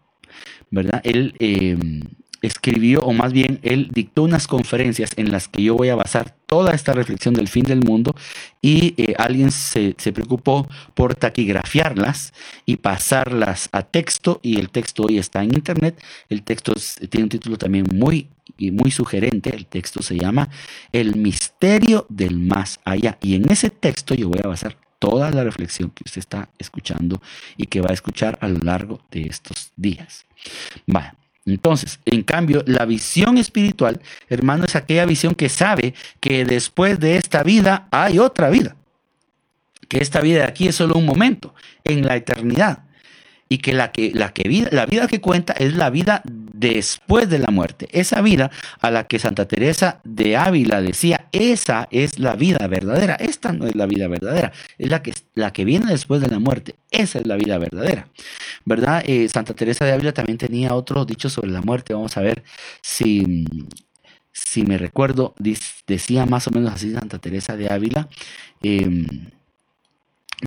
[0.69, 1.01] ¿verdad?
[1.03, 2.01] Él em,
[2.41, 6.35] escribió, o más bien, él dictó unas conferencias en las que yo voy a basar
[6.45, 8.15] toda esta reflexión del fin del mundo
[8.61, 12.33] y eh, alguien se, preocupó por taquigrafiarlas
[12.65, 16.01] y pasarlas a texto y el texto hoy está en internet.
[16.29, 16.73] El texto
[17.09, 18.29] tiene un título también muy
[18.71, 19.53] muy sugerente.
[19.53, 20.49] El texto se llama
[20.91, 23.17] El misterio del más allá.
[23.21, 27.21] Y en ese texto yo voy a basar toda la reflexión que usted está escuchando
[27.55, 30.25] y que va a escuchar a lo largo de estos días.
[30.85, 31.13] Vale.
[31.45, 37.15] Entonces, en cambio, la visión espiritual, hermano, es aquella visión que sabe que después de
[37.15, 38.75] esta vida hay otra vida.
[39.87, 41.55] Que esta vida de aquí es solo un momento,
[41.85, 42.86] en la eternidad
[43.49, 47.29] y que la, que, la, que vida, la vida que cuenta es la vida después
[47.29, 47.87] de la muerte.
[47.91, 53.15] Esa vida a la que Santa Teresa de Ávila decía, esa es la vida verdadera.
[53.15, 56.39] Esta no es la vida verdadera, es la que, la que viene después de la
[56.39, 56.75] muerte.
[56.91, 58.07] Esa es la vida verdadera.
[58.65, 59.03] ¿Verdad?
[59.05, 61.93] Eh, Santa Teresa de Ávila también tenía otro dicho sobre la muerte.
[61.93, 62.43] Vamos a ver
[62.81, 63.45] si,
[64.31, 65.35] si me recuerdo,
[65.85, 68.09] decía más o menos así Santa Teresa de Ávila,
[68.61, 69.05] em,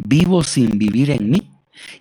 [0.05, 1.51] vivo sin vivir en mí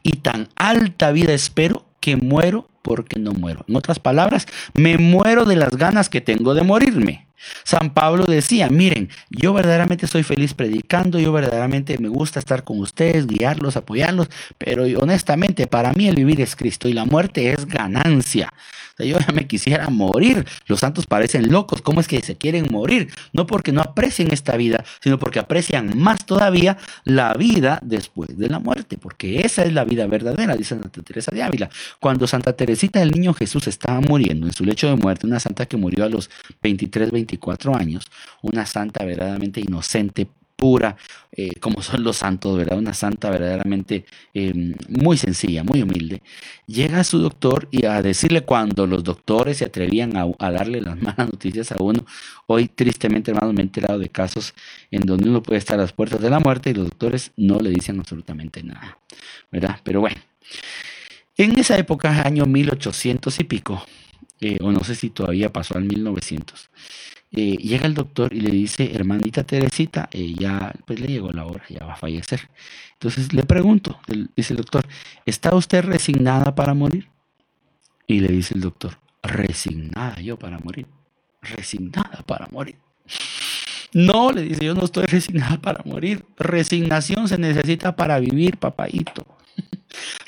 [0.04, 3.66] y tan alta vida espero que muero porque no muero.
[3.68, 7.29] En otras palabras, me muero de las ganas que tengo de morirme.
[7.64, 12.80] San Pablo decía, miren, yo verdaderamente soy feliz predicando, yo verdaderamente me gusta estar con
[12.80, 17.66] ustedes, guiarlos, apoyarlos, pero honestamente para mí el vivir es Cristo y la muerte es
[17.66, 18.54] ganancia.
[18.98, 20.46] yo ya me quisiera morir.
[20.68, 21.82] Los santos parecen locos.
[21.82, 23.10] ¿Cómo es que se quieren morir?
[23.32, 28.50] No porque no aprecien esta vida, sino porque aprecian más todavía la vida después de
[28.50, 31.70] la muerte, porque esa es la vida verdadera, dice Santa Teresa de Ávila.
[32.00, 35.66] Cuando Santa Teresita del Niño Jesús estaba muriendo en su lecho de muerte, una santa
[35.66, 36.30] que murió a los
[36.62, 37.29] 23, 24
[37.76, 38.06] años,
[38.42, 40.28] una santa verdaderamente inocente,
[40.60, 40.98] pura,
[41.32, 42.78] eh, como son los santos, ¿verdad?
[42.78, 46.22] Una santa verdaderamente eh, muy sencilla, muy humilde.
[46.68, 50.98] Llega a su doctor y a decirle cuando los doctores se atrevían a, darle las
[51.02, 52.06] malas noticias a uno.
[52.48, 54.54] Hoy, tristemente, hermanos, me he enterado de casos
[54.92, 57.60] en donde uno puede estar a las puertas de la muerte y los doctores no
[57.60, 59.00] le dicen absolutamente nada,
[59.52, 59.80] ¿verdad?
[59.84, 60.18] Pero bueno,
[61.38, 63.86] en esa época, año 1800 y pico,
[64.42, 66.70] eh, o no sé si todavía pasó al 1900,
[67.32, 71.46] eh, llega el doctor y le dice, hermanita Teresita, eh, ya pues le llegó la
[71.46, 72.50] hora, ya va a fallecer.
[72.94, 74.00] Entonces le pregunto,
[74.36, 74.88] dice el doctor,
[75.26, 77.08] ¿está usted resignada para morir?
[78.08, 80.88] Y le dice el doctor, resignada yo para morir,
[81.42, 82.76] resignada para morir.
[83.94, 86.26] No, le dice, yo no estoy resignada para morir.
[86.38, 89.26] Resignación se necesita para vivir, papayito.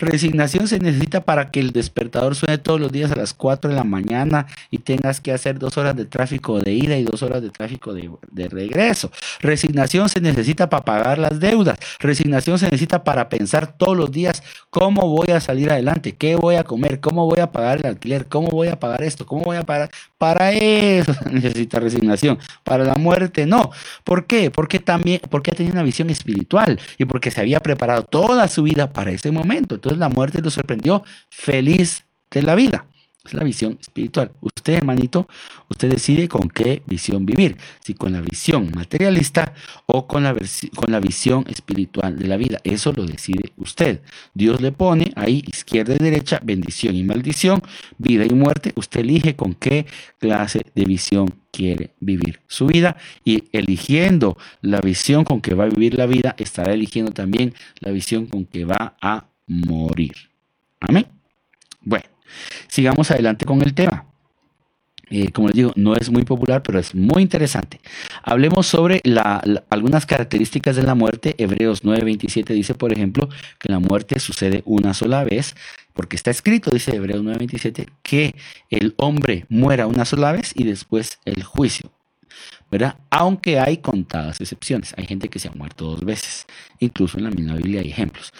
[0.02, 3.76] Resignación se necesita para que el despertador suene todos los días a las 4 de
[3.76, 7.44] la mañana y tengas que hacer dos horas de tráfico de ida y dos horas
[7.44, 9.12] de tráfico de, regreso.
[9.42, 11.78] Resignación se necesita para pagar las deudas.
[12.00, 16.56] Resignación se necesita para pensar todos los días cómo voy a salir adelante, qué voy
[16.56, 19.58] a comer, cómo voy a pagar el alquiler, cómo voy a pagar esto, cómo voy
[19.58, 19.92] a pagar.
[20.18, 22.40] Para eso se necesita resignación.
[22.64, 23.70] Para la muerte no.
[24.04, 24.50] ¿Por qué?
[24.50, 28.64] Porque también, porque ha tenido una visión espiritual y porque se había preparado toda su
[28.64, 29.76] vida para ese momento.
[29.76, 32.86] Entonces la muerte lo sorprendió feliz de la vida.
[33.24, 34.32] Es la visión espiritual.
[34.42, 35.28] Usted, hermanito,
[35.70, 37.56] usted decide con qué visión vivir.
[37.82, 39.54] Si con la visión materialista
[39.86, 40.34] o con la,
[40.76, 42.60] con la visión espiritual de la vida.
[42.64, 44.02] Eso lo decide usted.
[44.34, 47.62] Dios le pone ahí izquierda y derecha, bendición y maldición,
[48.00, 48.74] vida y muerte.
[48.76, 49.86] Usted elige con qué
[50.18, 55.70] clase de visión quiere vivir su vida y eligiendo la visión con que va a
[55.70, 60.14] vivir la vida, estará eligiendo también la visión con que va a morir.
[60.80, 61.06] Amén.
[61.82, 62.06] Bueno,
[62.68, 64.06] sigamos adelante con el tema.
[65.10, 67.82] Eh, como les digo, no es muy popular, pero es muy interesante.
[68.24, 69.02] Hablemos sobre
[69.70, 71.36] algunas características de la muerte.
[71.38, 73.28] Hebreos 9:27 dice, por ejemplo,
[73.60, 75.56] que la muerte sucede una sola vez,
[75.92, 78.36] porque está escrito, dice Hebreos 9:27, que
[78.70, 81.92] el hombre muera una sola vez y después el juicio.
[82.72, 82.96] ¿verdad?
[83.10, 84.94] Aunque hay contadas excepciones.
[84.98, 86.48] Hay gente que se ha muerto dos veces.
[86.80, 88.32] Incluso en la misma Biblia hay ejemplos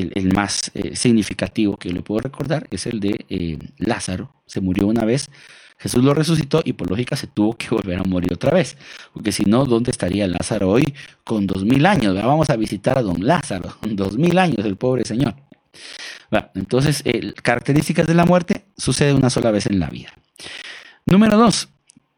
[0.00, 4.32] el, más eh, significativo que le puedo recordar es el de eh, Lázaro.
[4.46, 5.30] Se murió una vez,
[5.78, 8.76] Jesús lo resucitó y por lógica se tuvo que volver a morir otra vez.
[9.12, 12.14] Porque si no, ¿dónde estaría Lázaro hoy con dos mil años?
[12.14, 15.34] Vamos a visitar a don Lázaro, dos mil años, el pobre señor.
[16.54, 17.02] entonces,
[17.42, 20.12] características de la muerte sucede una sola vez en la vida.
[21.04, 21.68] Número dos,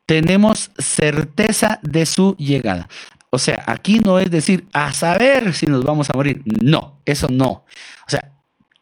[0.07, 2.89] tenemos certeza de su llegada.
[3.35, 6.43] O sea, aquí no es decir, a saber si nos vamos a morir.
[6.45, 7.51] No, eso no.
[7.51, 8.31] O sea,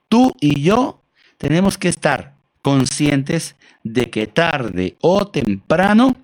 [0.09, 1.01] tú y yo
[1.39, 6.15] tenemos que estar conscientes de que tarde o temprano,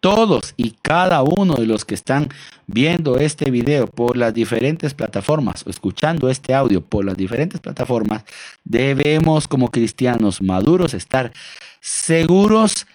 [0.00, 2.28] todos y cada uno de los que están
[2.66, 8.24] viendo este video por las diferentes plataformas o escuchando este audio por las diferentes plataformas,
[8.64, 11.32] debemos como cristianos maduros estar
[11.80, 12.86] seguros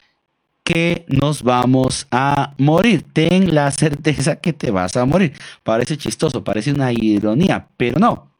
[0.63, 3.03] que nos vamos a morir.
[3.13, 5.33] Ten la certeza que te vas a morir.
[5.63, 8.31] Parece chistoso, parece una ironía, pero no.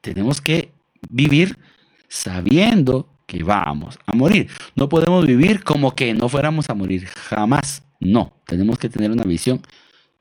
[0.00, 0.72] Tenemos que
[1.08, 1.58] vivir
[2.08, 4.48] sabiendo que vamos a morir.
[4.74, 7.82] No podemos vivir como que no fuéramos a morir jamás.
[7.98, 9.60] No, tenemos que tener una visión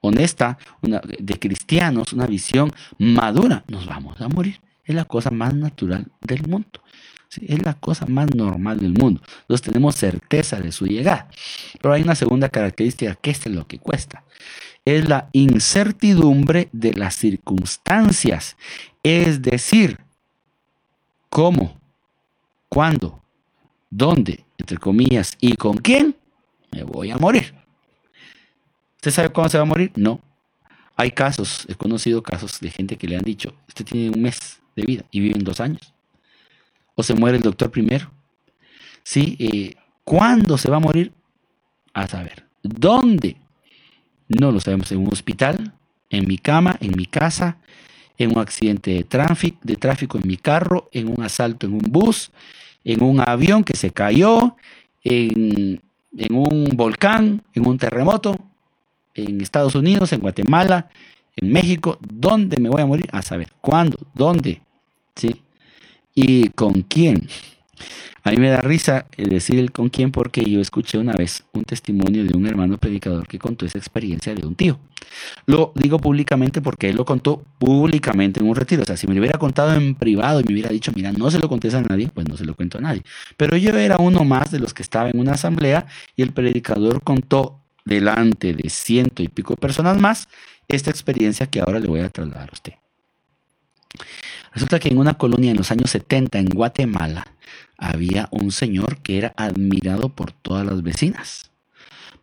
[0.01, 3.63] honesta una, de cristianos, una visión madura.
[3.67, 4.60] Nos vamos a morir.
[4.84, 6.85] Es la cosa más natural del mundo
[7.42, 9.22] es la cosa más normal del mundo.
[9.42, 11.30] Entonces tenemos certeza de su llegada.
[11.82, 14.24] Pero hay una segunda característica que es lo que cuesta.
[14.84, 18.56] Es la incertidumbre de las circunstancias.
[19.04, 20.00] Es decir,
[21.30, 21.80] cómo,
[22.70, 23.22] cuándo,
[23.90, 26.16] dónde, entre comillas, y con quién
[26.72, 27.54] me voy a morir.
[28.98, 29.92] ¿Usted sabe cuándo se va a morir?
[29.96, 30.22] No.
[30.96, 34.62] Hay casos, he conocido casos de gente que le han dicho, usted tiene un mes
[34.78, 35.94] de vida y vive en dos años
[36.95, 38.12] o se muere el doctor primero.
[39.03, 39.36] ¿Sí?
[39.39, 41.12] Eh, ¿Cuándo se va a morir?
[41.93, 42.45] A saber.
[42.63, 43.38] ¿Dónde?
[44.27, 44.91] No lo sabemos.
[44.91, 45.73] ¿En un hospital?
[46.10, 46.75] ¿En mi cama?
[46.79, 47.58] ¿En mi casa?
[48.17, 50.89] ¿En un accidente de tráfico, de tráfico en mi carro?
[50.91, 52.31] ¿En un asalto en un bus?
[52.84, 54.55] ¿En un avión que se cayó?
[55.03, 55.81] ¿En
[56.17, 58.38] en un volcán, en un terremoto,
[59.13, 60.89] en Estados Unidos, en Guatemala,
[61.36, 63.08] en México, ¿dónde me voy a morir?
[63.12, 63.97] A saber, ¿cuándo?
[64.13, 64.62] ¿Dónde?
[65.15, 65.41] ¿Sí?
[66.15, 67.28] ¿Y con quién?
[68.23, 71.65] A mí me da risa decir el con quién porque yo escuché una vez un
[71.65, 74.80] testimonio de un hermano predicador que contó esa experiencia de un tío.
[75.45, 78.84] Lo digo públicamente porque él lo contó públicamente en un retiro.
[78.84, 81.30] O sea, si me lo hubiera contado en privado y me hubiera dicho, mira, no
[81.30, 83.04] se lo contés a nadie, pues no se lo cuento a nadie.
[83.36, 87.04] Pero yo era uno más de los que estaba en una asamblea y el predicador
[87.04, 90.30] contó delante de ciento y pico personas más
[90.67, 92.73] esta experiencia que ahora le voy a trasladar a usted.
[94.56, 97.28] Resulta que en una colonia en los años 70 en Guatemala
[97.78, 101.52] había un señor que era admirado por todas las vecinas,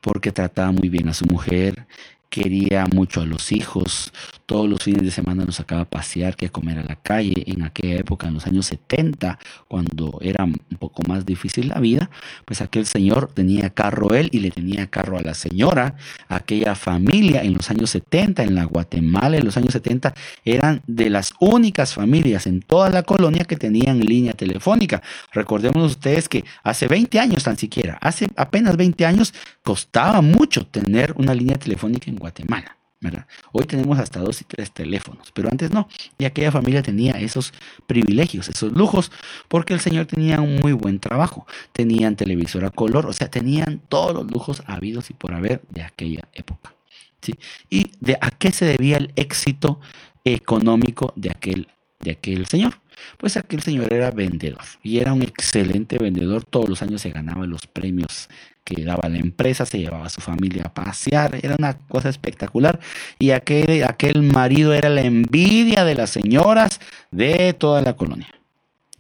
[0.01, 1.87] porque trataba muy bien a su mujer,
[2.33, 4.11] quería mucho a los hijos,
[4.47, 7.45] todos los fines de semana nos sacaba a pasear, que comer a la calle.
[7.47, 12.11] En aquella época, en los años 70, cuando era un poco más difícil la vida,
[12.47, 15.97] pues aquel señor tenía carro él y le tenía carro a la señora.
[16.29, 20.15] Aquella familia en los años 70, en la Guatemala, en los años 70,
[20.45, 25.03] eran de las únicas familias en toda la colonia que tenían línea telefónica.
[25.33, 31.15] Recordemos ustedes que hace 20 años tan siquiera, hace apenas 20 años, costaba mucho tener
[31.17, 32.79] una línea telefónica en Guatemala.
[33.03, 33.27] ¿verdad?
[33.51, 35.89] Hoy tenemos hasta dos y tres teléfonos, pero antes no.
[36.19, 37.53] Y aquella familia tenía esos
[37.89, 39.11] privilegios, esos lujos,
[39.49, 41.45] porque el señor tenía un muy buen trabajo.
[41.73, 45.83] Tenían televisor a color, o sea, tenían todos los lujos habidos y por haber de
[45.83, 46.75] aquella época.
[47.21, 47.35] ¿sí?
[47.69, 49.81] ¿Y de a qué se debía el éxito
[50.25, 51.67] económico de aquel,
[51.99, 52.75] de aquel señor?
[53.19, 56.45] Pues aquel señor era vendedor y era un excelente vendedor.
[56.45, 58.29] Todos los años se ganaba los premios
[58.65, 62.81] que daba la empresa, se llevaba a su familia a pasear, era una cosa espectacular.
[63.19, 68.29] Y aquel, aquel marido era la envidia de las señoras de toda la colonia.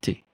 [0.00, 0.24] Sí.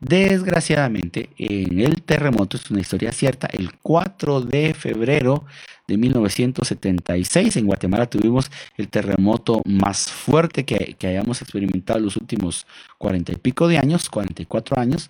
[0.00, 5.44] Desgraciadamente, en el terremoto, es una historia cierta, el 4 de febrero
[5.86, 12.66] de 1976 en Guatemala tuvimos el terremoto más fuerte que, que hayamos experimentado los últimos
[12.98, 15.08] cuarenta y pico de años, 44 años.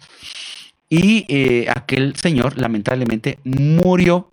[0.89, 4.31] Y eh, aquel señor lamentablemente murió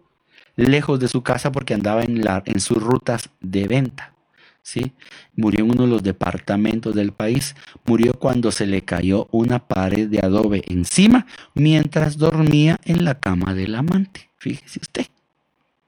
[0.55, 4.13] lejos de su casa porque andaba en, la, en sus rutas de venta.
[4.61, 4.93] ¿sí?
[5.35, 7.55] Murió en uno de los departamentos del país.
[7.85, 13.53] Murió cuando se le cayó una pared de adobe encima mientras dormía en la cama
[13.53, 14.29] del amante.
[14.37, 15.05] Fíjese usted.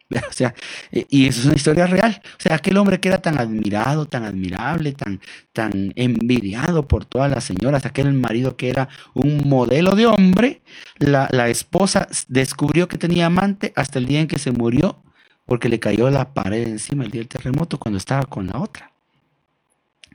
[0.30, 0.54] O sea,
[0.92, 2.22] eh, y eso es una historia real.
[2.24, 5.20] O sea, aquel hombre que era tan admirado, tan admirable, tan,
[5.54, 10.62] tan envidiado por todas las señoras, aquel marido que era un modelo de hombre,
[10.98, 15.02] la, la esposa descubrió que tenía amante hasta el día en que se murió
[15.46, 18.92] porque le cayó la pared encima el día del terremoto cuando estaba con la otra.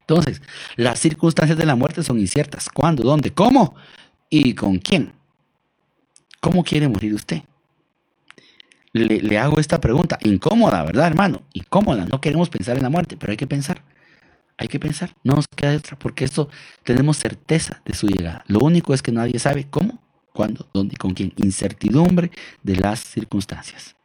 [0.00, 0.42] Entonces,
[0.76, 2.68] las circunstancias de la muerte son inciertas.
[2.68, 3.05] ¿Cuándo?
[3.05, 3.33] ¿Dónde?
[3.33, 3.76] ¿Cómo?
[4.29, 5.12] ¿Y con quién?
[6.40, 7.42] ¿Cómo quiere morir usted?
[8.92, 11.42] Le, hago esta pregunta, incómoda, ¿verdad, hermano?
[11.53, 13.83] Incómoda, no queremos pensar en la muerte, pero hay que pensar,
[14.59, 16.48] hay que pensar, no nos queda otra, porque esto
[16.83, 18.44] tenemos certeza de su llegada.
[18.48, 20.00] Lo único es que nadie sabe cómo,
[20.33, 21.33] cuándo, dónde y con quién.
[21.37, 22.31] Incertidumbre
[22.62, 23.96] de las circunstancias.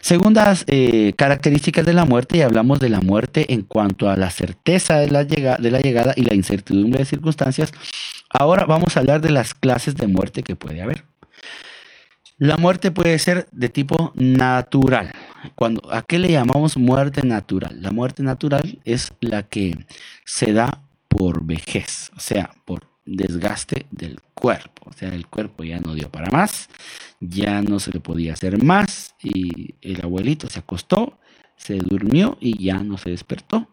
[0.00, 4.30] Segundas eh, características de la muerte, y hablamos de la muerte en cuanto a la
[4.30, 7.72] certeza de la, de la llegada y la incertidumbre de circunstancias.
[8.30, 11.11] Ahora vamos a hablar de las clases de muerte que puede haber.
[12.38, 15.12] La muerte puede ser de tipo natural.
[15.54, 17.80] Cuando, ¿A qué le llamamos muerte natural?
[17.80, 19.86] La muerte natural es la que
[20.24, 24.82] se da por vejez, o sea, por desgaste del cuerpo.
[24.86, 26.68] O sea, el cuerpo ya no dio para más,
[27.20, 31.18] ya no se le podía hacer más y el abuelito se acostó,
[31.56, 33.68] se durmió y ya no se despertó.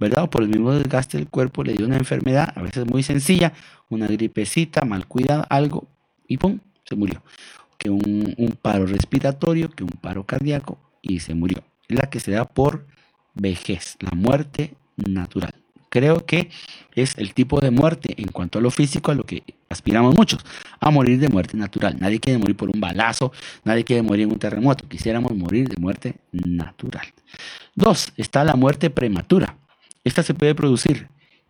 [0.00, 0.28] ¿Verdad?
[0.28, 3.52] por el mismo desgaste del cuerpo le dio una enfermedad, a veces muy sencilla,
[3.88, 5.86] una gripecita, mal cuidada, algo,
[6.26, 6.58] y ¡pum!
[6.84, 7.22] se murió
[7.82, 11.64] que un, paro respiratorio, que un paro cardíaco y se murió.
[11.88, 12.86] Es la que se da por
[13.34, 15.52] vejez, la muerte natural.
[15.88, 16.48] Creo que
[16.94, 20.44] es el tipo de muerte en cuanto a lo físico a lo que aspiramos muchos,
[20.80, 21.96] a morir de muerte natural.
[21.98, 23.32] Nadie quiere morir por un balazo,
[23.64, 27.06] nadie quiere morir en un terremoto, quisiéramos morir de muerte natural.
[27.74, 29.58] Dos, está la muerte prematura.
[30.04, 31.08] Esta se puede producir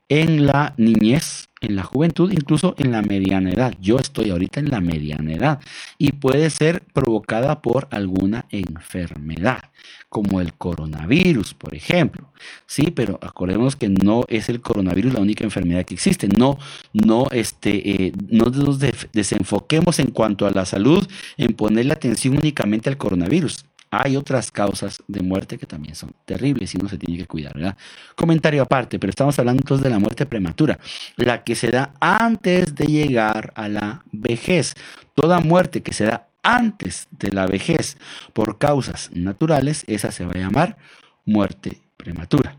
[0.09, 3.75] en la niñez, en la juventud, incluso en la mediana edad.
[3.81, 5.61] Yo estoy ahorita en la mediana edad
[5.99, 9.71] y puede ser provocada por alguna enfermedad,
[10.09, 12.29] como el coronavirus, por ejemplo.
[12.67, 16.29] Sí, pero acordemos que no es el coronavirus la única enfermedad que existe.
[16.29, 16.59] No,
[16.93, 18.79] no, este, eh, no nos
[19.13, 25.03] desenfoquemos en cuanto a la salud en ponerle atención únicamente al coronavirus hay otras causas
[25.07, 27.77] de muerte que también son terribles y uno se tiene que cuidar.
[28.17, 30.79] Comentario aparte, pero estamos hablando entonces de la muerte prematura,
[31.17, 34.73] la que se da antes de llegar a la vejez.
[35.15, 37.99] Toda muerte que se da antes de la vejez
[38.33, 40.79] por causas naturales, esa se va a llamar
[41.27, 42.57] muerte prematura.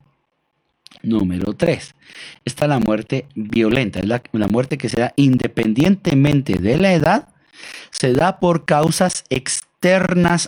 [1.01, 1.95] Número 3.
[2.45, 7.29] Está la muerte violenta, es la, la, muerte que se da independientemente de la edad,
[7.89, 9.72] se da por causas externas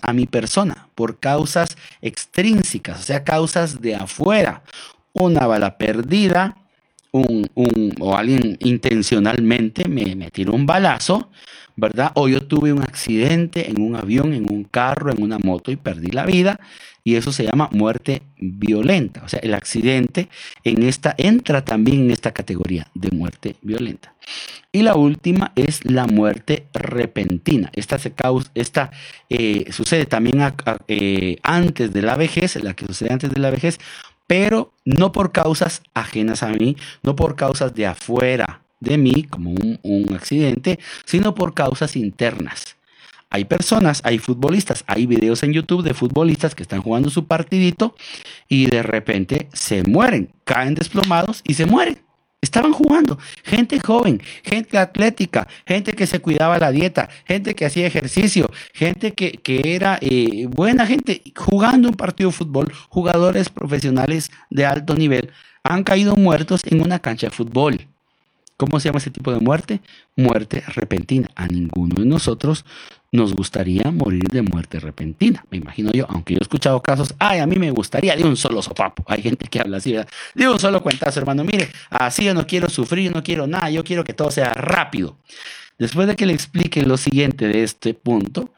[0.01, 4.61] a mi persona, por causas extrínsecas, o sea, causas de afuera.
[5.13, 6.55] Una bala perdida,
[7.20, 11.30] un, o alguien intencionalmente me, me tiró un balazo,
[11.76, 12.11] ¿verdad?
[12.16, 15.76] O yo tuve un accidente en un avión, en un carro, en una moto y
[15.76, 16.59] perdí la vida.
[17.07, 19.22] Y eso se llama muerte violenta.
[19.24, 20.28] O sea, el accidente
[20.63, 24.16] en esta entra también en esta categoría de muerte violenta.
[24.72, 27.70] Y la última es la muerte repentina.
[27.74, 28.91] Esta, se causa, esta
[29.30, 30.41] eh, sucede también
[30.88, 33.80] eh, antes de la vejez, la que sucede antes de la vejez,
[34.28, 39.51] pero no por causas ajenas a mí, no por causas de afuera de mí, como
[39.51, 42.78] un, accidente, sino por causas internas.
[43.30, 47.95] Hay personas, hay futbolistas, hay videos en YouTube de futbolistas que están jugando su partidito
[48.47, 52.05] y de repente se mueren, caen desplomados y se mueren.
[52.45, 53.17] Estaban jugando.
[53.43, 59.13] Gente joven, gente atlética, gente que se cuidaba la dieta, gente que hacía ejercicio, gente
[59.13, 59.41] que,
[59.75, 65.31] era eh, buena gente jugando un partido de fútbol, jugadores profesionales de alto nivel,
[65.63, 67.87] han caído muertos en una cancha de fútbol.
[68.57, 69.81] ¿Cómo se llama ese tipo de muerte?
[70.15, 71.27] Muerte repentina.
[71.35, 72.63] A ninguno de nosotros
[73.16, 75.45] nos gustaría morir de muerte repentina.
[75.49, 78.38] Me imagino yo, aunque yo he escuchado casos, ay, a mí me gustaría de un
[78.38, 79.03] solo sopapo.
[79.07, 80.09] Hay gente que habla así, ¿verdad?
[80.34, 81.43] De un solo cuentazo, hermano.
[81.43, 85.18] Mire, así yo no quiero sufrir, no quiero nada, yo quiero que todo sea rápido.
[85.78, 88.49] Después de que le explique lo siguiente de este punto,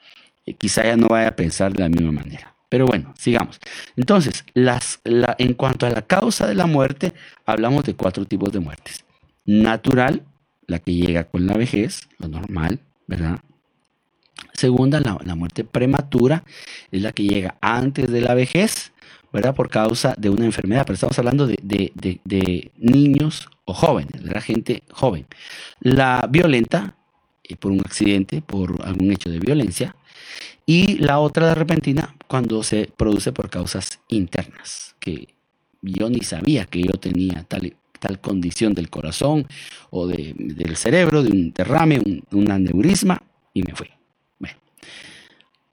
[0.45, 2.53] eh, quizá ya no vaya a pensar de la misma manera.
[2.70, 3.60] Pero bueno, sigamos.
[3.95, 7.14] Entonces, las, en cuanto a la causa de la muerte,
[7.45, 9.08] hablamos de cuatro tipos de muertes
[9.47, 10.22] natural,
[10.68, 13.39] la que llega con la vejez, lo normal, ¿verdad?
[14.58, 16.43] Segunda, la, muerte prematura,
[16.91, 18.91] es la que llega antes de la vejez,
[19.32, 19.53] ¿verdad?
[19.53, 25.28] Por causa de una enfermedad, pero estamos hablando de, niños o jóvenes, la gente joven.
[25.80, 26.95] La violenta,
[27.43, 29.95] eh, por un accidente, por algún hecho de violencia.
[30.66, 35.28] Y la otra, la repentina, cuando se produce por causas internas, que
[35.84, 39.47] yo ni sabía que yo tenía tal tal condición del corazón
[39.89, 43.22] o del cerebro, de un derrame, un, aneurisma,
[43.53, 43.97] y me fui.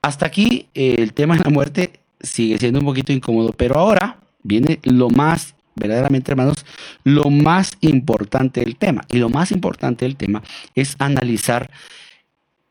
[0.04, 4.18] Hasta aquí eh, el tema de la muerte sigue siendo un poquito incómodo, pero ahora
[4.42, 6.66] viene lo más, verdaderamente hermanos,
[7.04, 9.00] lo más importante del tema.
[9.08, 10.42] Y lo más importante del tema
[10.74, 11.70] es analizar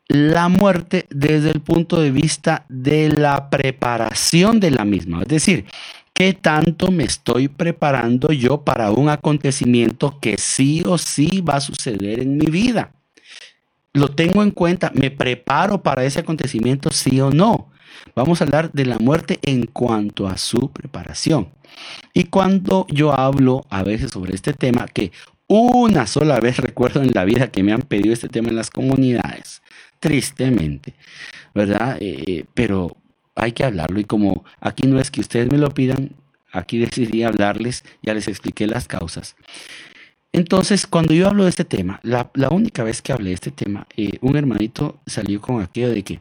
[0.06, 5.22] la muerte desde el punto de vista de la preparación de la misma.
[5.22, 5.64] Es decir,
[6.16, 11.60] ¿Qué tanto me estoy preparando yo para un acontecimiento que sí o sí va a
[11.60, 12.92] suceder en mi vida?
[13.94, 17.70] Lo tengo en cuenta, me preparo para ese acontecimiento sí o no.
[18.16, 21.50] Vamos a hablar de la muerte en cuanto a su preparación.
[22.12, 25.12] Y cuando yo hablo a veces sobre este tema, que
[25.46, 28.70] una sola vez recuerdo en la vida que me han pedido este tema en las
[28.70, 29.62] comunidades,
[30.00, 30.94] tristemente,
[31.54, 31.96] ¿verdad?
[32.00, 32.96] Eh, pero
[33.36, 36.16] hay que hablarlo y como aquí no es que ustedes me lo pidan,
[36.52, 39.36] aquí decidí hablarles, ya les expliqué las causas.
[40.34, 43.86] Entonces, cuando yo hablo de este tema, la, única vez que hablé de este tema,
[43.96, 46.20] eh, un hermanito salió con aquello de que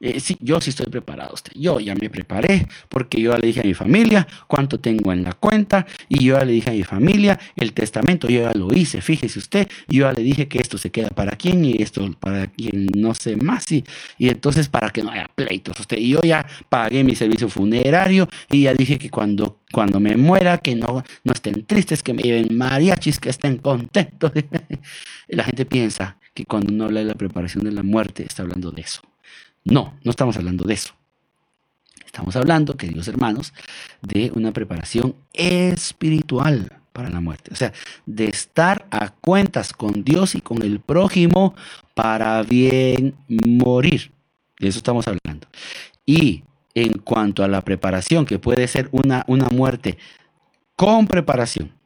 [0.00, 1.34] eh, sí, yo sí estoy preparado.
[1.34, 1.52] Usted.
[1.54, 5.24] Yo ya me preparé porque yo ya le dije a mi familia cuánto tengo en
[5.24, 8.72] la cuenta y yo ya le dije a mi familia el testamento, yo ya lo
[8.72, 12.08] hice, fíjese usted, yo ya le dije que esto se queda para quién y esto
[12.20, 13.84] para quien no sé más y,
[14.18, 15.78] y entonces para que no haya pleitos.
[15.80, 15.98] Usted.
[15.98, 20.58] Y yo ya pagué mi servicio funerario y ya dije que cuando, cuando me muera
[20.58, 24.32] que no, no estén tristes, que me lleven mariachis, que estén contentos.
[25.28, 28.70] la gente piensa que cuando uno habla de la preparación de la muerte está hablando
[28.70, 29.00] de eso.
[29.64, 30.94] No, no estamos hablando de eso.
[32.04, 33.52] Estamos hablando, queridos hermanos,
[34.02, 37.50] de una preparación espiritual para la muerte.
[37.52, 37.72] O sea,
[38.06, 41.54] de estar a cuentas con Dios y con el prójimo
[41.94, 44.10] para bien morir.
[44.58, 45.46] De eso estamos hablando.
[46.06, 46.44] Y
[46.74, 49.98] en cuanto a la preparación, que puede ser una, una muerte
[50.76, 51.77] con preparación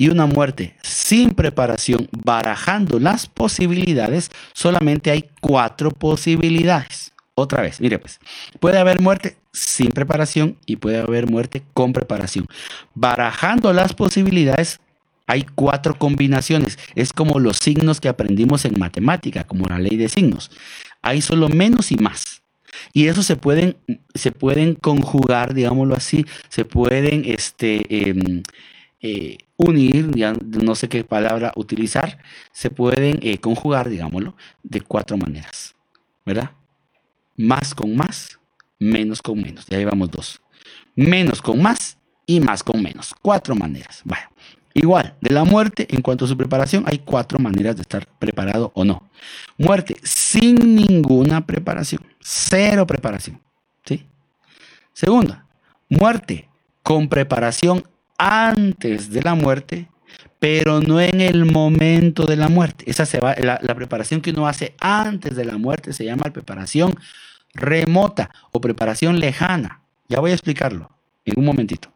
[0.00, 7.12] y una muerte sin preparación, barajando las posibilidades, solamente hay cuatro posibilidades.
[7.34, 8.18] Otra vez, mire pues,
[8.60, 12.46] puede haber muerte sin preparación y puede haber muerte con preparación.
[12.94, 14.80] Barajando las posibilidades,
[15.26, 16.78] hay cuatro combinaciones.
[16.94, 20.50] Es como los signos que aprendimos en matemática, como la ley de signos.
[21.02, 22.40] Hay solo menos y más.
[22.94, 23.76] Y eso se pueden,
[24.14, 28.42] se pueden conjugar, digámoslo así, se pueden este, em,
[29.00, 32.18] eh, unir, ya no sé qué palabra utilizar,
[32.52, 35.74] se pueden eh, conjugar, digámoslo, de cuatro maneras.
[36.24, 36.50] ¿Verdad?
[37.40, 38.38] más con más,
[38.78, 39.66] menos con menos.
[39.66, 40.40] Ya llevamos dos.
[40.94, 43.14] Menos con más y más con menos.
[43.22, 44.02] Cuatro maneras.
[44.04, 44.28] Bueno,
[44.74, 48.70] igual, de la muerte, en cuanto a su preparación, hay cuatro maneras de estar preparado
[48.74, 49.10] o no.
[49.56, 52.04] Muerte sin ninguna preparación.
[52.20, 53.40] Cero preparación.
[53.84, 54.06] ¿Sí?
[54.92, 55.46] Segunda,
[55.88, 56.48] muerte
[56.82, 57.84] con preparación
[58.20, 59.88] antes de la muerte,
[60.38, 62.84] pero no en el momento de la muerte.
[62.86, 66.94] Esa se va, la, preparación que uno hace antes de la muerte se llama preparación
[67.54, 69.80] remota o preparación lejana.
[70.08, 70.90] Ya voy a explicarlo
[71.24, 71.92] en un momentito.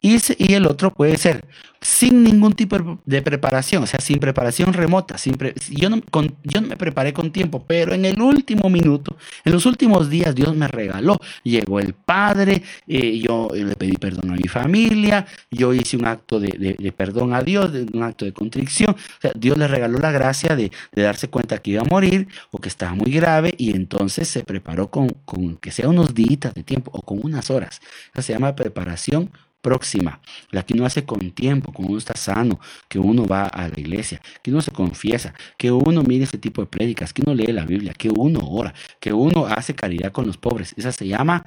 [0.00, 0.18] Y
[0.52, 1.46] el otro puede ser
[1.80, 5.16] sin ningún tipo de preparación, o sea, sin preparación remota.
[5.16, 5.36] Sin
[5.70, 6.02] yo, no,
[6.44, 10.34] yo no me preparé con tiempo, pero en el último minuto, en los últimos días,
[10.34, 11.18] Dios me regaló.
[11.42, 16.38] Llegó el Padre, eh, yo le pedí perdón a mi familia, yo hice un acto
[16.38, 18.90] de, perdón a Dios, un acto de contrición.
[18.90, 22.58] O sea, Dios le regaló la gracia de, darse cuenta que iba a morir o
[22.58, 26.62] que estaba muy grave y entonces se preparó con, con que sea unos días de
[26.62, 27.80] tiempo o con unas horas.
[28.12, 29.30] Eso se llama preparación
[29.60, 33.68] próxima, la que uno hace con tiempo, cuando uno está sano, que uno va a
[33.68, 37.34] la iglesia, que uno se confiesa, que uno mire este tipo de prédicas, que uno
[37.34, 40.74] lee la Biblia, que uno ora, que uno hace caridad con los pobres.
[40.76, 41.44] Esa se llama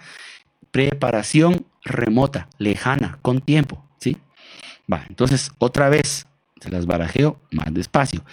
[0.72, 4.18] preparación remota, lejana, con tiempo, ¿sí?
[4.92, 6.28] Va, entonces otra vez
[6.60, 8.24] se las barajeo más despacio.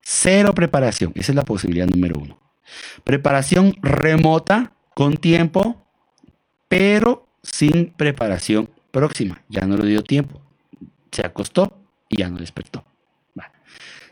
[0.00, 2.38] Cero preparación, esa es la posibilidad número uno.
[3.04, 5.86] Preparación remota, con tiempo,
[6.68, 10.40] pero sin preparación próxima, ya no le dio tiempo,
[11.10, 11.78] se acostó
[12.08, 12.84] y ya no despertó.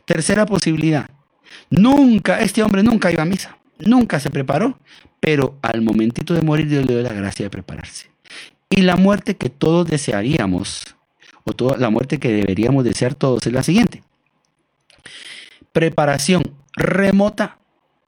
[0.05, 1.11] Tercera posibilidad,
[1.69, 4.79] nunca, este hombre nunca iba a misa, nunca se preparó,
[5.19, 8.09] pero al momentito de morir Dios le dio la gracia de prepararse.
[8.71, 10.97] Y la muerte que todos desearíamos,
[11.43, 14.03] o toda la muerte que deberíamos desear todos es la siguiente.
[15.73, 17.59] Preparación remota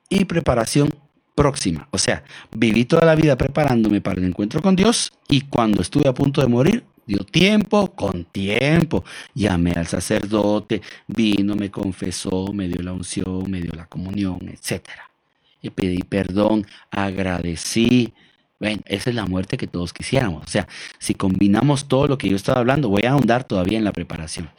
[0.09, 0.95] y preparación
[1.39, 1.87] próxima.
[1.93, 6.09] O sea, viví toda la vida preparándome para el encuentro con Dios y cuando estuve
[6.09, 9.05] a punto de morir, dio tiempo con tiempo.
[9.35, 14.83] Llamé al sacerdote, vino, me confesó, me dio la unción, me dio la comunión, etc.
[15.63, 18.13] Y pedí perdón, agradecí,
[18.61, 20.45] bueno, esa es la muerte que todos quisiéramos.
[20.45, 20.67] O sea,
[20.99, 24.51] si combinamos todo lo que yo estaba hablando, voy a ahondar todavía en la preparación,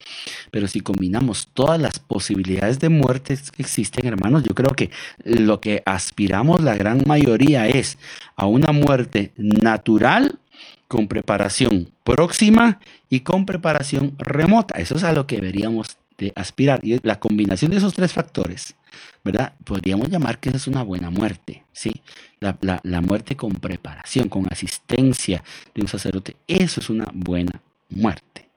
[0.52, 4.89] pero si combinamos todas las posibilidades de muertes que existen, hermanos, yo creo que
[5.24, 7.97] lo que aspiramos la gran mayoría es
[8.36, 10.39] a una muerte natural
[10.88, 12.80] con preparación próxima
[13.10, 14.80] y con preparación remota.
[14.80, 16.80] Eso es a lo que deberíamos de aspirar.
[16.84, 18.76] Y la combinación de esos tres factores
[19.24, 19.53] ¿verdad?
[19.63, 22.01] Podríamos llamar que esa es una buena muerte, ¿sí?
[22.39, 25.43] La, la, muerte con preparación, con asistencia
[25.74, 28.49] de un sacerdote, eso es una buena muerte.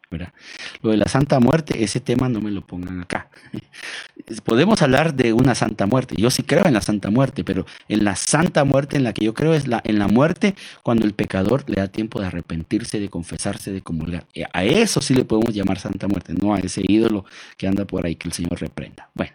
[0.83, 3.29] Lo de la Santa Muerte, ese tema no me lo pongan acá.
[4.45, 6.15] Podemos hablar de una Santa Muerte.
[6.17, 9.25] Yo sí creo en la Santa Muerte, pero en la Santa Muerte en la que
[9.25, 13.01] yo creo es la, en la muerte cuando el pecador le da tiempo de arrepentirse,
[13.01, 14.27] de confesarse, de comulgar.
[14.35, 17.25] Eh, a eso sí le podemos llamar Santa Muerte, no a ese ídolo
[17.57, 19.09] que anda por ahí que el Señor reprenda.
[19.15, 19.33] Bueno,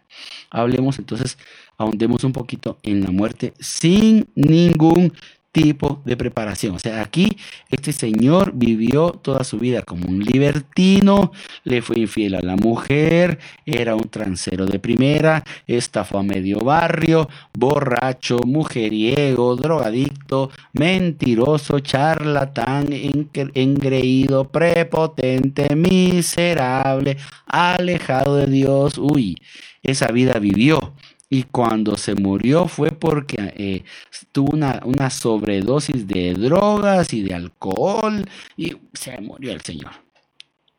[0.49, 1.37] hablemos entonces,
[1.77, 5.13] ahondemos un poquito en la muerte sin ningún
[5.51, 6.75] tipo de preparación.
[6.75, 7.37] O sea, aquí
[7.69, 11.31] este señor vivió toda su vida como un libertino,
[11.63, 17.27] le fue infiel a la mujer, era un transero de primera, estafó a medio barrio,
[17.57, 27.17] borracho, mujeriego, drogadicto, mentiroso, charlatán, engreído, prepotente, miserable,
[27.47, 28.97] alejado de Dios.
[28.97, 29.35] Uy,
[29.81, 30.93] esa vida vivió
[31.29, 33.83] y cuando se murió fue porque eh,
[34.31, 38.25] tuvo una, una, sobredosis de drogas y de alcohol
[38.55, 39.91] y se murió el Señor.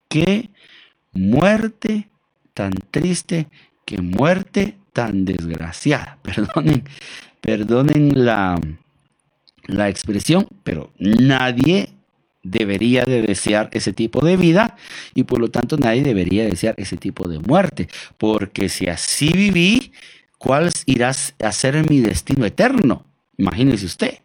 [0.09, 0.49] Qué
[1.13, 2.09] muerte
[2.55, 3.49] tan triste,
[3.85, 6.19] qué muerte tan desgraciada.
[6.23, 6.85] Perdonen,
[7.41, 8.59] perdonen la,
[9.67, 11.91] la expresión, pero nadie
[12.43, 14.77] debería de desear ese tipo de vida
[15.15, 19.93] y por lo tanto nadie debería desear ese tipo de muerte, porque si así viví,
[20.39, 23.05] ¿Cuál irá a ser mi destino eterno?
[23.37, 24.19] Imagínese usted.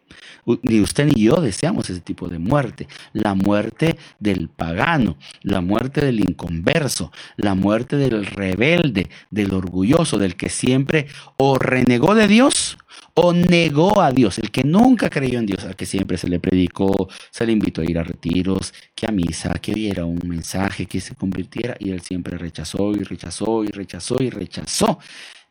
[0.62, 2.86] Ni usted ni yo deseamos ese tipo de muerte.
[3.12, 10.36] La muerte del pagano, la muerte del inconverso, la muerte del rebelde, del orgulloso, del
[10.36, 11.06] que siempre
[11.36, 12.76] o renegó de Dios
[13.14, 16.40] o negó a Dios, el que nunca creyó en Dios, al que siempre se le
[16.40, 20.86] predicó, se le invitó a ir a retiros, que a misa, que diera un mensaje,
[20.86, 24.98] que se convirtiera, y él siempre rechazó y rechazó y rechazó y rechazó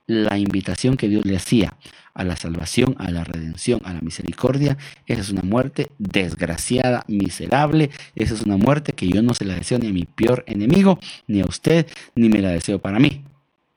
[0.08, 1.78] la invitación que Dios le hacía
[2.14, 4.78] a la salvación, a la redención, a la misericordia,
[5.08, 9.56] esa es una muerte desgraciada, miserable, esa es una muerte que yo no se la
[9.56, 13.24] deseo ni a mi peor enemigo, ni a usted, ni me la deseo para mí.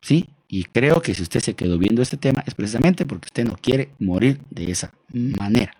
[0.00, 0.28] ¿sí?
[0.48, 3.56] Y creo que si usted se quedó viendo este tema es precisamente porque usted no
[3.56, 5.74] quiere morir de esa manera.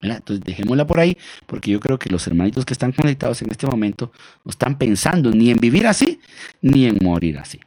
[0.00, 1.16] Entonces dejémosla por ahí,
[1.46, 4.10] porque yo creo que los hermanitos que están conectados en este momento
[4.44, 6.20] no están pensando ni en vivir así,
[6.60, 7.60] ni en morir así.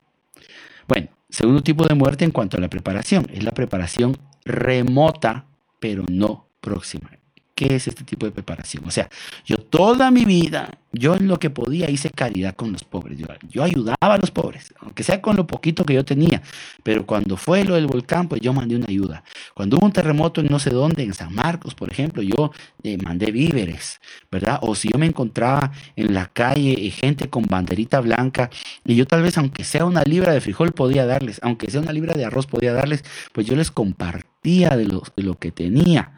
[0.87, 5.47] Bueno, segundo tipo de muerte en cuanto a la preparación, es la preparación remota,
[5.81, 7.11] pero no próxima.
[7.55, 8.83] ¿Qué es este tipo de preparación?
[8.85, 9.09] O sea,
[9.45, 13.17] yo toda mi vida, yo en lo que podía hice caridad con los pobres.
[13.49, 16.41] Yo, ayudaba a los pobres, aunque sea con lo poquito que yo tenía.
[16.83, 19.23] Pero cuando fue lo del volcán, pues yo mandé una ayuda.
[19.53, 22.51] Cuando hubo un terremoto en no sé dónde, en San Marcos, por ejemplo, yo
[22.83, 24.59] eh, mandé víveres, ¿verdad?
[24.61, 28.49] O si yo me encontraba en la calle y gente con banderita blanca,
[28.83, 31.93] y yo tal vez, aunque sea una libra de frijol, podía darles, aunque sea una
[31.93, 36.11] libra de arroz, podía darles, pues yo les compartía de lo que tenía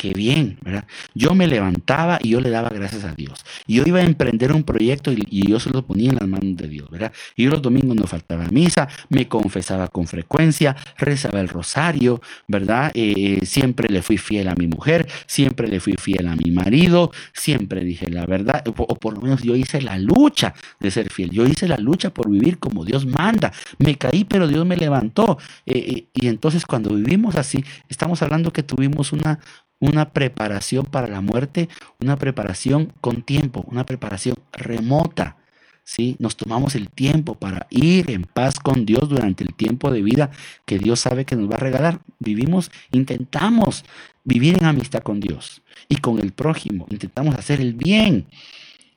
[0.00, 0.86] qué bien, ¿verdad?
[1.14, 3.44] Yo me levantaba y yo le daba gracias a Dios.
[3.66, 6.68] Yo iba a emprender un proyecto y, yo se lo ponía en las manos de
[6.68, 7.12] Dios, ¿verdad?
[7.36, 12.90] Y yo los domingos no faltaba misa, me confesaba con frecuencia, rezaba el rosario, ¿verdad?
[12.94, 17.12] Eh, siempre le fui fiel a mi mujer, siempre le fui fiel a mi marido,
[17.34, 21.28] siempre dije la verdad, o, por lo menos yo hice la lucha de ser fiel,
[21.28, 23.52] yo hice la lucha por vivir como Dios manda.
[23.78, 25.36] Me caí, pero Dios me levantó.
[25.66, 29.40] Eh, eh, y entonces cuando vivimos así, estamos hablando que tuvimos una
[29.80, 31.68] una preparación para la muerte,
[32.00, 35.36] una preparación con tiempo, una preparación remota.
[35.82, 36.16] ¿sí?
[36.18, 40.30] Nos tomamos el tiempo para ir en paz con Dios durante el tiempo de vida
[40.66, 42.00] que Dios sabe que nos va a regalar.
[42.18, 43.84] Vivimos, intentamos
[44.22, 48.26] vivir en amistad con Dios y con el prójimo, intentamos hacer el bien.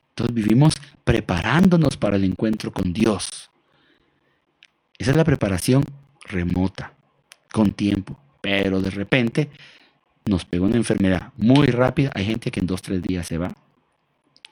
[0.09, 3.49] Entonces vivimos preparándonos para el encuentro con Dios.
[4.99, 5.83] Esa es la preparación
[6.25, 6.93] remota,
[7.51, 8.19] con tiempo.
[8.41, 9.49] Pero de repente
[10.25, 12.11] nos pegó una enfermedad muy rápida.
[12.15, 13.53] Hay gente que en dos, tres días se va.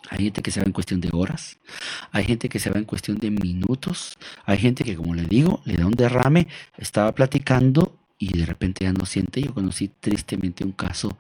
[0.09, 1.57] Hay gente que se va en cuestión de horas.
[2.11, 4.17] Hay gente que se va en cuestión de minutos.
[4.45, 6.47] Hay gente que, como le digo, le da un derrame.
[6.77, 9.41] Estaba platicando y de repente ya no siente.
[9.41, 11.17] Yo conocí tristemente un caso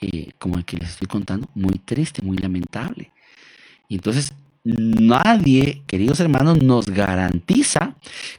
[0.00, 3.12] eh, como el que les estoy contando, muy triste, muy lamentable.
[3.88, 4.32] Y entonces
[4.64, 7.94] nadie, queridos hermanos, nos garantiza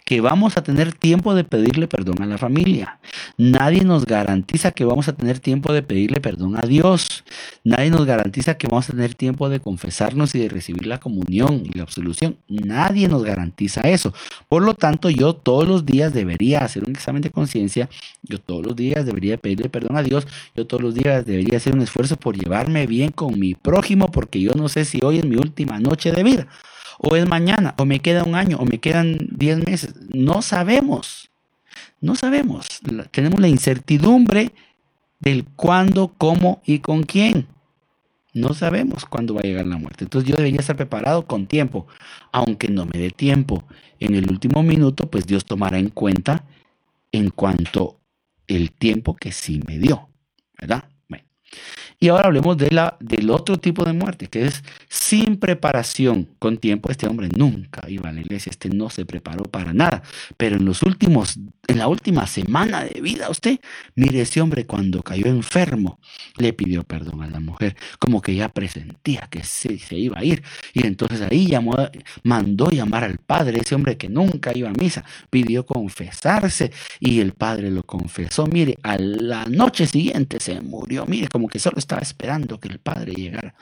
[0.05, 2.99] que vamos a tener tiempo de pedirle perdón a la familia.
[3.37, 7.23] Nadie nos garantiza que vamos a tener tiempo de pedirle perdón a Dios.
[7.63, 11.63] Nadie nos garantiza que vamos a tener tiempo de confesarnos y de recibir la comunión
[11.65, 12.37] y la absolución.
[12.47, 14.13] Nadie nos garantiza eso.
[14.47, 17.89] Por lo tanto, yo todos los días debería hacer un examen de conciencia.
[18.21, 20.27] Yo todos los días debería pedirle perdón a Dios.
[20.55, 24.39] Yo todos los días debería hacer un esfuerzo por llevarme bien con mi prójimo porque
[24.39, 26.47] yo no sé si hoy es mi última noche de vida,
[26.97, 29.95] o es mañana, o me queda un año, o me quedan 10 meses.
[30.13, 31.31] No sabemos,
[31.99, 32.67] no sabemos.
[33.11, 34.51] tenemos la incertidumbre
[35.19, 37.47] del cuándo, cómo y con quién.
[38.33, 40.05] No sabemos cuándo va a llegar la muerte.
[40.05, 41.87] Entonces yo debería estar preparado con tiempo.
[42.31, 43.65] Aunque no me dé tiempo
[43.99, 46.45] en el último minuto, pues Dios tomará en cuenta
[47.11, 47.99] en cuanto
[48.47, 50.07] el tiempo que sí me dio.
[50.59, 50.85] ¿Verdad?
[52.03, 56.57] Y ahora hablemos de la, del otro tipo de muerte, que es sin preparación con
[56.57, 56.89] tiempo.
[56.89, 60.01] Este hombre nunca iba a la iglesia, este no se preparó para nada.
[60.35, 61.37] Pero en los últimos,
[61.67, 63.59] en la última semana de vida, usted,
[63.93, 65.99] mire, ese hombre cuando cayó enfermo,
[66.37, 70.23] le pidió perdón a la mujer, como que ya presentía que se, se iba a
[70.23, 70.41] ir.
[70.73, 71.77] Y entonces ahí llamó,
[72.23, 77.33] mandó llamar al padre, ese hombre que nunca iba a misa, pidió confesarse y el
[77.33, 78.47] padre lo confesó.
[78.47, 82.79] Mire, a la noche siguiente se murió, mire, como que solo estaba esperando que el
[82.79, 83.53] Padre llegara.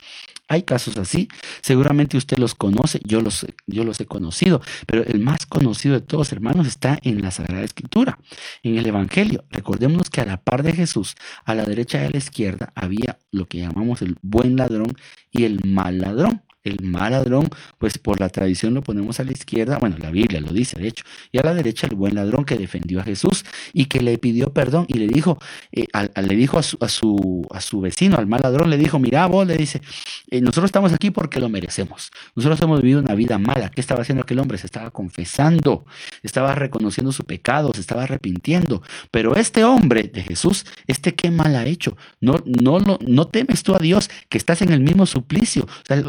[0.48, 1.28] Hay casos así,
[1.62, 6.02] seguramente usted los conoce, yo los, yo los he conocido, pero el más conocido de
[6.02, 8.20] todos, hermanos, está en la Sagrada Escritura,
[8.62, 9.46] en el Evangelio.
[9.50, 13.18] Recordemos que a la par de Jesús, a la derecha y a la izquierda, había
[13.32, 14.94] lo que llamamos el buen ladrón
[15.32, 19.32] y el mal ladrón el mal ladrón, pues por la tradición lo ponemos a la
[19.32, 22.46] izquierda, bueno, la Biblia lo dice, de hecho, y a la derecha el buen ladrón
[22.46, 25.40] que defendió a Jesús y que le pidió perdón y le dijo,
[25.72, 29.00] eh, le dijo a su, a su, a, su, vecino, al mal ladrón, le dijo,
[29.00, 29.82] mira vos, le dice,
[30.30, 34.02] eh, nosotros estamos aquí porque lo merecemos, nosotros hemos vivido una vida mala, ¿qué estaba
[34.02, 34.58] haciendo aquel hombre?
[34.58, 35.86] Se estaba confesando,
[36.24, 41.56] estaba reconociendo su pecado, se estaba arrepintiendo, pero este hombre de Jesús, este qué mal
[41.56, 45.06] ha hecho, no, no, no, no temes tú a Dios que estás en el mismo
[45.06, 46.04] suplicio, o sea,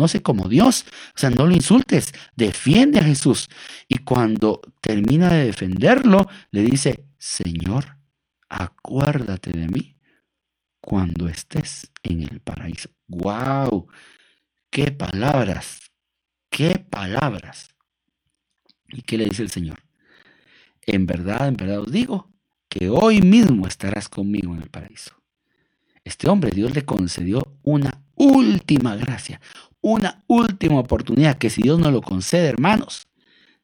[0.00, 0.86] conoce como Dios.
[1.14, 3.50] O sea, no lo insultes, defiende a Jesús.
[3.86, 7.98] Y cuando termina de defenderlo, le dice, Señor,
[8.48, 9.96] acuérdate de mí
[10.80, 12.88] cuando estés en el paraíso.
[13.08, 13.88] ¡Wow!
[14.70, 15.80] ¡Qué palabras!
[16.48, 17.68] ¡Qué palabras!
[18.88, 19.80] ¿Y qué le dice el Señor?
[20.86, 22.32] En verdad, en verdad os digo
[22.70, 25.12] que hoy mismo estarás conmigo en el paraíso.
[26.04, 29.40] Este hombre, Dios le concedió una última gracia,
[29.80, 33.08] una última oportunidad que si Dios nos lo concede, hermanos,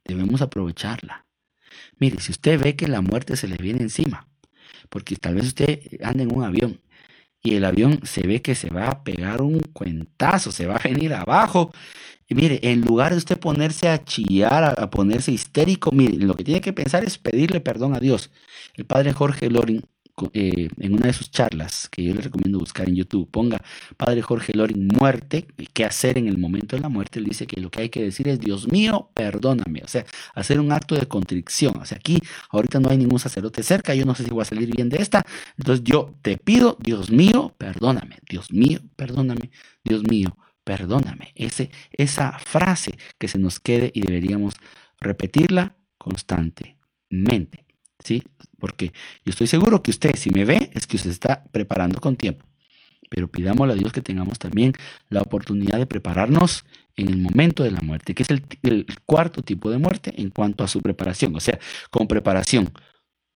[0.04, 1.26] debemos aprovecharla.
[1.98, 4.28] Mire, si usted ve que la muerte se le viene encima,
[4.88, 6.80] porque tal vez usted anda en un avión
[7.42, 10.88] y el avión se ve que se va a pegar un cuentazo, se va a
[10.88, 11.72] venir abajo.
[12.28, 16.44] Y mire, en lugar de usted ponerse a chillar, a, ponerse histérico, mire, lo que
[16.44, 18.30] tiene que pensar es pedirle perdón a Dios.
[18.74, 19.82] El padre Jorge Loring
[20.32, 23.60] eh, en una de sus charlas, que yo le recomiendo buscar en YouTube, ponga
[23.96, 27.60] Padre Jorge Loring muerte, qué hacer en el momento de la muerte, él dice que
[27.60, 31.06] lo que hay que decir es, Dios mío, perdóname, o sea, hacer un acto de
[31.06, 31.76] contrición.
[31.78, 32.18] O sea, aquí
[32.50, 35.02] ahorita no hay ningún sacerdote cerca, yo no sé si voy a salir bien de
[35.02, 35.26] esta,
[35.58, 39.50] entonces yo te pido, Dios mío, perdóname, Dios mío, perdóname,
[39.84, 41.32] Dios mío, perdóname.
[41.34, 44.54] Ese, esa frase que se nos quede y deberíamos
[44.98, 47.65] repetirla constantemente.
[48.06, 48.22] ¿Sí?
[48.58, 48.92] Porque
[49.24, 52.46] yo estoy seguro que usted, si me ve, es que usted está preparando con tiempo.
[53.10, 54.72] Pero pidámosle a Dios que tengamos también
[55.10, 56.64] la oportunidad de prepararnos
[56.96, 60.30] en el momento de la muerte, que es el, el cuarto tipo de muerte en
[60.30, 61.58] cuanto a su preparación, o sea,
[61.90, 62.72] con preparación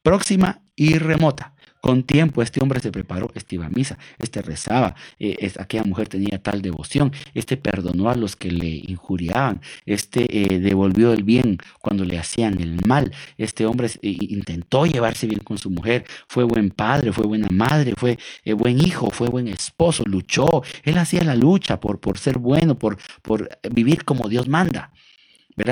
[0.03, 1.55] próxima y remota.
[1.81, 6.09] Con tiempo este hombre se preparó, este iba a misa, este rezaba, eh, aquella mujer
[6.09, 11.59] tenía tal devoción, este perdonó a los que le injuriaban, este eh, devolvió el bien
[11.81, 16.45] cuando le hacían el mal, este hombre eh, intentó llevarse bien con su mujer, fue
[16.45, 18.19] buen padre, fue buena madre, fue
[18.57, 22.99] buen hijo, fue buen esposo, luchó, él hacía la lucha por, por ser bueno, por,
[23.23, 24.93] por vivir como Dios manda.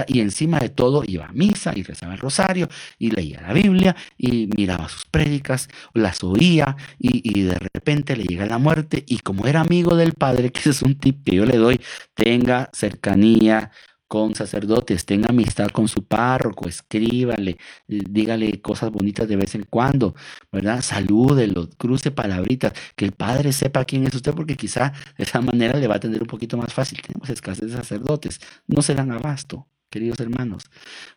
[0.06, 2.68] Y encima de todo iba a misa y rezaba el rosario
[2.98, 8.46] y leía la Biblia y miraba sus prédicas, las oía y, de repente le llega
[8.46, 11.44] la muerte y como era amigo del Padre, que ese es un tip que yo
[11.44, 11.80] le doy,
[12.14, 13.70] tenga cercanía
[14.08, 20.14] con sacerdotes, tenga amistad con su párroco, escríbale, dígale cosas bonitas de vez en cuando,
[20.50, 20.80] ¿verdad?
[20.82, 25.78] Salúdelo, cruce palabritas, que el Padre sepa quién es usted, porque quizá de esa manera
[25.78, 27.00] le va a tener un poquito más fácil.
[27.02, 30.64] Tenemos escasez de sacerdotes, no se dan abasto queridos hermanos.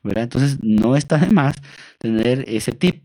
[0.03, 0.23] ¿verdad?
[0.23, 1.55] Entonces, no está de más
[1.97, 3.03] tener ese tip.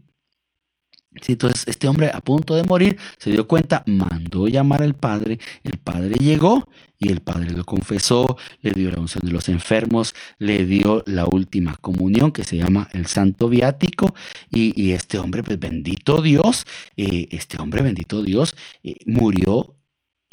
[1.27, 5.79] entonces, este hombre a punto de morir se dio cuenta, mandó llamar al padre, el
[5.79, 10.65] padre llegó y el padre lo confesó, le dio la unción de los enfermos, le
[10.65, 14.15] dio la última comunión que se llama el santo viático
[14.51, 16.65] y, este hombre, pues bendito Dios,
[16.97, 19.76] eh, este hombre, bendito Dios, eh, murió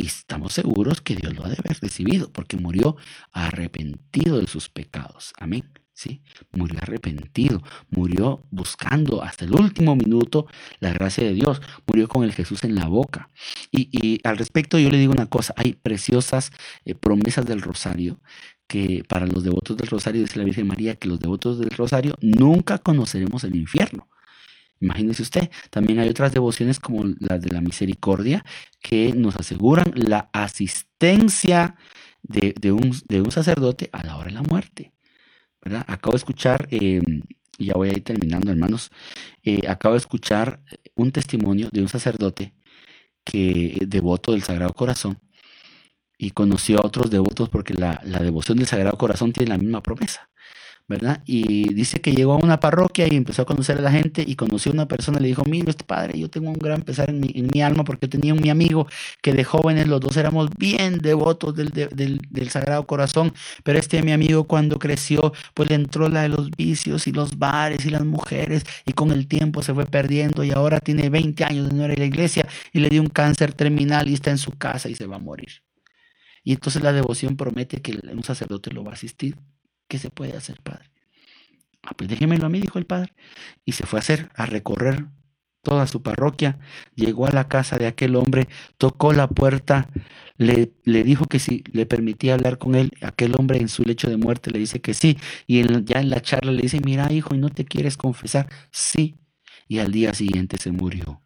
[0.04, 2.98] y estamos seguros que Dios lo ha de haber recibido, porque murió
[3.32, 5.32] arrepentido de sus pecados.
[5.40, 5.64] Amén.
[5.94, 6.22] ¿Sí?
[6.52, 10.48] Murió arrepentido, murió buscando hasta el último minuto
[10.82, 13.30] la gracia de Dios, murió con el Jesús en la boca.
[13.72, 16.52] Y, al respecto yo le digo una cosa, hay preciosas
[16.84, 18.20] eh, promesas del rosario
[18.68, 22.16] que para los devotos del rosario, dice la Virgen María, que los devotos del rosario
[22.20, 24.10] nunca conoceremos el infierno.
[24.84, 28.44] Imagínese usted, también hay otras devociones como las de la misericordia
[28.82, 31.76] que nos aseguran la asistencia
[32.22, 34.92] de, un, sacerdote a la hora de la muerte.
[35.88, 37.02] Acabo de escuchar, eh,
[37.58, 38.92] ya voy a ir terminando hermanos,
[39.42, 40.62] eh, acabo de escuchar
[40.96, 42.54] un testimonio de un sacerdote
[43.24, 45.20] que devoto del Sagrado Corazón
[46.18, 49.82] y conoció a otros devotos porque la, la devoción del Sagrado Corazón tiene la misma
[49.82, 50.30] promesa.
[50.88, 51.24] ¿Verdad?
[51.26, 54.36] Y dice que llegó a una parroquia y empezó a conocer a la gente y
[54.36, 57.22] conoció a una persona le dijo, mire, este padre, yo tengo un gran pesar en
[57.22, 58.88] mi, en mi alma porque tenía un mi amigo
[59.22, 64.04] que de jóvenes los dos éramos bien devotos del, del, del, Sagrado Corazón, pero este
[64.04, 67.90] mi amigo cuando creció, pues le entró la de los vicios y los bares y
[67.90, 71.76] las mujeres y con el tiempo se fue perdiendo y ahora tiene 20 años de
[71.76, 74.52] no ir a la iglesia y le dio un cáncer terminal y está en su
[74.52, 75.64] casa y se va a morir.
[76.44, 79.38] Y entonces la devoción promete que un sacerdote lo va a asistir.
[79.94, 80.90] ¿Qué se puede hacer, padre?
[81.84, 83.14] Ah, pues déjemelo a mí, dijo el padre.
[83.64, 85.06] Y se fue a hacer, a recorrer
[85.62, 86.58] toda su parroquia.
[86.96, 88.48] Llegó a la casa de aquel hombre,
[88.80, 89.90] tocó la puerta,
[90.38, 92.94] le, le dijo que si le permitía hablar con él.
[93.02, 95.20] Aquel hombre en su lecho de muerte le dice que sí.
[95.46, 98.50] Y ya en la charla le dice, mira, hijo, ¿y no te quieres confesar?
[98.72, 99.20] Sí.
[99.68, 101.23] Y al día siguiente se murió.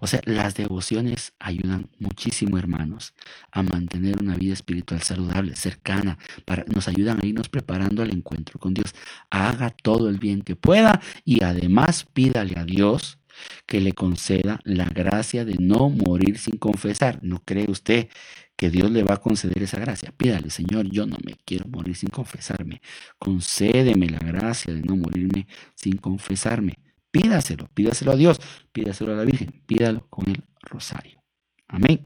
[0.00, 3.14] O sea, las devociones ayudan muchísimo, hermanos,
[3.50, 8.58] a mantener una vida espiritual saludable, cercana, para, nos ayudan a irnos preparando al encuentro
[8.58, 8.94] con Dios.
[9.30, 13.18] Haga todo el bien que pueda y además pídale a Dios
[13.66, 17.18] que le conceda la gracia de no morir sin confesar.
[17.22, 18.08] ¿No cree usted
[18.56, 20.12] que Dios le va a conceder esa gracia?
[20.16, 22.80] Pídale, Señor, yo no me quiero morir sin confesarme.
[23.18, 26.74] Concédeme la gracia de no morirme sin confesarme.
[27.14, 28.40] Pídaselo, pídaselo a Dios,
[28.72, 31.22] pídaselo a la Virgen, pídalo con el rosario.
[31.68, 32.04] Amén.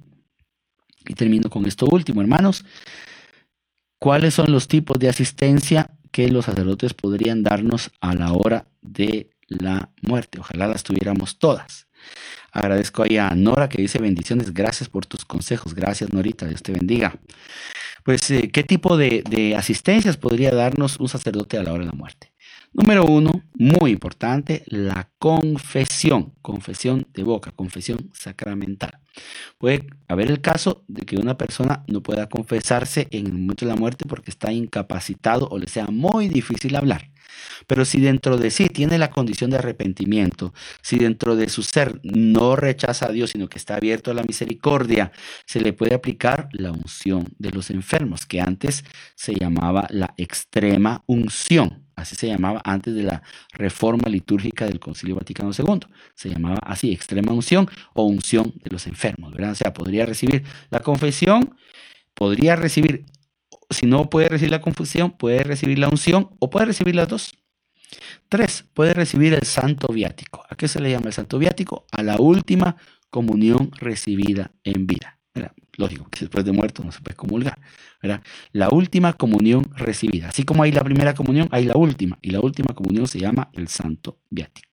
[1.07, 2.63] Y termino con esto último, hermanos.
[3.99, 9.31] ¿Cuáles son los tipos de asistencia que los sacerdotes podrían darnos a la hora de
[9.47, 10.41] la muerte?
[10.41, 11.89] Ojalá las tuviéramos todas.
[12.53, 15.73] Agradezco ahí a Nora que dice bendiciones, gracias por tus consejos.
[15.73, 17.19] Gracias, Norita, Dios te bendiga.
[18.05, 21.97] Pues, eh, ¿qué tipo de asistencias podría darnos un sacerdote a la hora de la
[21.97, 22.35] muerte?
[22.79, 29.01] Número uno, muy importante, la confesión, confesión de boca, confesión sacramental.
[29.59, 33.73] Puede haber el caso de que una persona no pueda confesarse en el momento de
[33.73, 37.11] la muerte porque está incapacitado o le sea muy difícil hablar.
[37.67, 40.53] Pero si dentro de sí tiene la condición de arrepentimiento,
[40.83, 44.23] si dentro de su ser no rechaza a Dios, sino que está abierto a la
[44.23, 45.13] misericordia,
[45.47, 51.03] se le puede aplicar la unción de los enfermos, que antes se llamaba la extrema
[51.07, 51.85] unción.
[51.99, 53.23] Así se llamaba antes de la
[53.53, 55.81] reforma litúrgica del Concilio Vaticano II.
[56.15, 59.51] Se llamaba así, extrema unción o unción de los enfermos, ¿verdad?
[59.51, 61.57] O sea, podría recibir la confesión,
[62.15, 63.05] podría recibir
[63.71, 67.35] si no puede recibir la confusión, puede recibir la unción o puede recibir las dos.
[68.29, 70.45] Tres, puede recibir el santo viático.
[70.49, 71.87] ¿A qué se le llama el santo viático?
[71.93, 72.77] A la última
[73.11, 75.19] comunión recibida en vida.
[75.77, 77.59] Lógico que después de muerto no se puede comulgar.
[78.53, 80.29] La última comunión recibida.
[80.29, 82.19] Así como hay la primera comunión, hay la última.
[82.21, 84.68] Y la última comunión se llama el santo viático.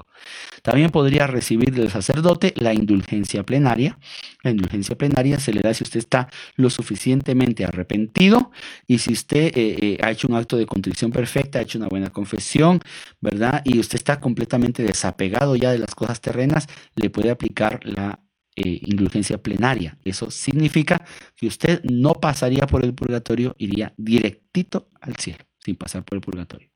[0.61, 3.97] También podría recibir del sacerdote la indulgencia plenaria.
[4.43, 8.51] La indulgencia plenaria se le da si usted está lo suficientemente arrepentido
[8.87, 11.87] y si usted eh, eh, ha hecho un acto de contrición perfecta, ha hecho una
[11.87, 12.81] buena confesión,
[13.21, 13.61] ¿verdad?
[13.65, 18.19] Y usted está completamente desapegado ya de las cosas terrenas, le puede aplicar la
[18.55, 19.97] eh, indulgencia plenaria.
[20.03, 21.05] Eso significa
[21.35, 26.21] que usted no pasaría por el purgatorio, iría directito al cielo, sin pasar por el
[26.21, 26.74] purgatorio.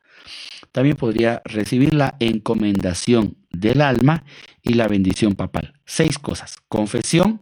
[0.72, 4.24] También podría recibir la encomendación del alma
[4.62, 5.74] y la bendición papal.
[5.86, 6.58] Seis cosas.
[6.68, 7.42] Confesión,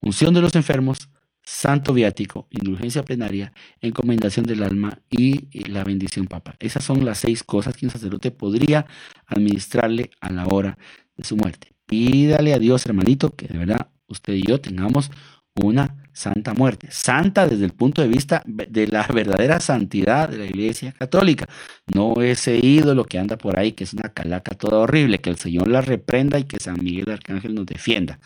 [0.00, 1.08] unción de los enfermos,
[1.42, 6.56] santo viático, indulgencia plenaria, encomendación del alma y la bendición papal.
[6.58, 8.86] Esas son las seis cosas que un sacerdote podría
[9.26, 10.76] administrarle a la hora
[11.16, 11.72] de su muerte.
[11.86, 15.10] Pídale a Dios, hermanito, que de verdad usted y yo tengamos
[15.54, 16.88] una santa muerte.
[16.90, 21.46] Santa desde el punto de vista de la verdadera santidad de la Iglesia Católica.
[21.94, 25.36] No ese ídolo que anda por ahí, que es una calaca toda horrible, que el
[25.36, 28.18] Señor la reprenda y que San Miguel Arcángel nos defienda.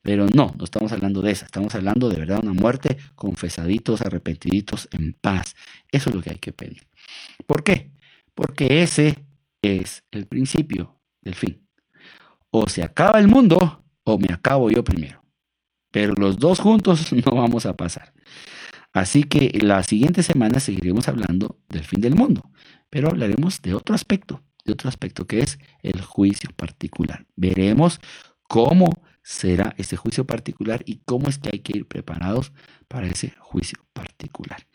[0.00, 4.88] Pero no, no estamos hablando de esa, estamos hablando de verdad una muerte confesaditos, arrepentiditos,
[4.92, 5.56] en paz.
[5.90, 6.86] Eso es lo que hay que pedir.
[7.46, 7.90] ¿Por qué?
[8.34, 9.24] Porque ese
[9.60, 11.66] es el principio del fin.
[12.50, 15.23] O se acaba el mundo o me acabo yo primero
[15.94, 18.12] pero los dos juntos no vamos a pasar.
[18.92, 22.50] Así que la siguiente semana seguiremos hablando del fin del mundo,
[22.90, 27.26] pero hablaremos de otro aspecto, de otro aspecto que es el juicio particular.
[27.36, 28.00] Veremos
[28.48, 28.90] cómo
[29.22, 32.52] será ese juicio particular y cómo es que hay que ir preparados
[32.88, 34.66] para ese juicio particular.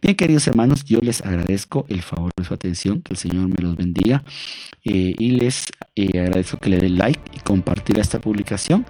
[0.00, 3.60] Bien, queridos hermanos, yo les agradezco el favor de su atención, que el Señor me
[3.60, 4.22] los bendiga
[4.84, 5.66] eh, y les
[5.96, 8.86] eh, agradezco que le den like y compartir esta publicación.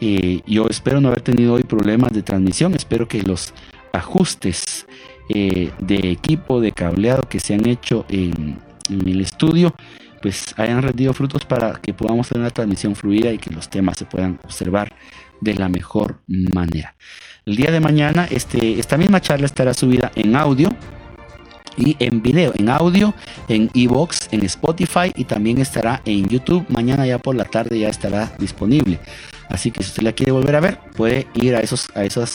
[0.00, 2.74] Yo espero no haber tenido hoy problemas de transmisión.
[2.74, 3.54] Espero que los
[3.92, 4.86] ajustes
[5.28, 9.74] eh, de equipo, de cableado que se han hecho en, el estudio,
[10.22, 13.98] pues hayan rendido frutos para que podamos tener una transmisión fluida y que los temas
[13.98, 14.92] se puedan observar
[15.40, 16.94] de la mejor manera.
[17.44, 20.68] El día de mañana, este, esta misma charla estará subida en audio
[21.76, 23.12] y en video, en audio,
[23.48, 26.64] en Evox, en Spotify y también estará en YouTube.
[26.68, 29.00] Mañana ya por la tarde ya estará disponible.
[29.48, 32.34] Así que si usted la quiere volver a ver, puede ir a, esos, a esas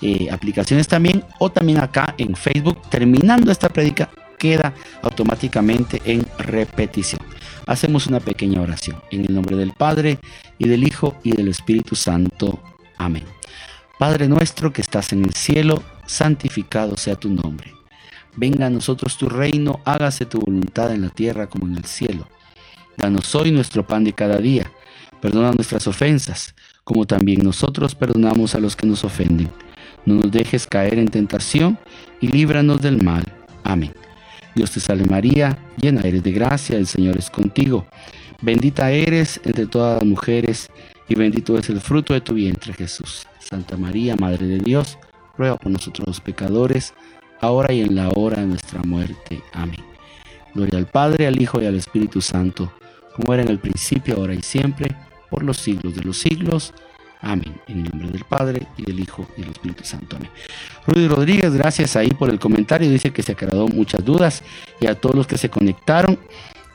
[0.00, 2.80] eh, aplicaciones también o también acá en Facebook.
[2.90, 7.20] Terminando esta prédica, queda automáticamente en repetición.
[7.66, 10.18] Hacemos una pequeña oración en el nombre del Padre
[10.58, 12.60] y del Hijo y del Espíritu Santo.
[12.98, 13.24] Amén.
[13.98, 17.72] Padre nuestro que estás en el cielo, santificado sea tu nombre.
[18.34, 22.26] Venga a nosotros tu reino, hágase tu voluntad en la tierra como en el cielo.
[22.96, 24.70] Danos hoy nuestro pan de cada día
[25.22, 26.52] Perdona nuestras ofensas,
[26.82, 29.48] como también nosotros perdonamos a los que nos ofenden.
[30.04, 31.78] No nos dejes caer en tentación
[32.20, 33.22] y líbranos del mal.
[33.62, 33.92] Amén.
[34.56, 37.86] Dios te salve María, llena eres de gracia, el Señor es contigo.
[38.40, 40.68] Bendita eres entre todas las mujeres
[41.08, 43.24] y bendito es el fruto de tu vientre Jesús.
[43.38, 44.98] Santa María, Madre de Dios,
[45.38, 46.94] ruega por nosotros los pecadores,
[47.40, 49.40] ahora y en la hora de nuestra muerte.
[49.52, 49.84] Amén.
[50.52, 52.72] Gloria al Padre, al Hijo y al Espíritu Santo,
[53.14, 54.96] como era en el principio, ahora y siempre
[55.32, 56.74] por los siglos de los siglos.
[57.22, 57.54] Amén.
[57.66, 60.16] En el nombre del Padre y del Hijo y del Espíritu Santo.
[60.16, 60.28] Amén.
[60.86, 62.90] Rudy Rodríguez, gracias ahí por el comentario.
[62.90, 64.42] Dice que se aclaró muchas dudas
[64.78, 66.18] y a todos los que se conectaron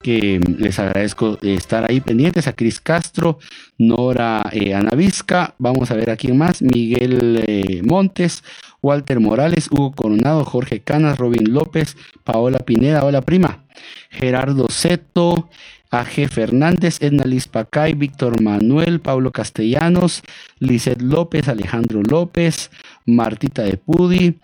[0.01, 3.39] que les agradezco estar ahí pendientes, a Cris Castro,
[3.78, 8.43] Nora eh, Anavisca, vamos a ver a quién más, Miguel eh, Montes,
[8.82, 13.66] Walter Morales, Hugo Coronado, Jorge Canas, Robin López, Paola Pineda, hola prima,
[14.10, 15.49] Gerardo Seto,
[15.92, 16.28] A.G.
[16.28, 20.22] Fernández, Edna Liz Pacay, Víctor Manuel, Pablo Castellanos,
[20.60, 22.72] Lizeth López, Alejandro López,
[23.06, 24.40] Martita de Pudi,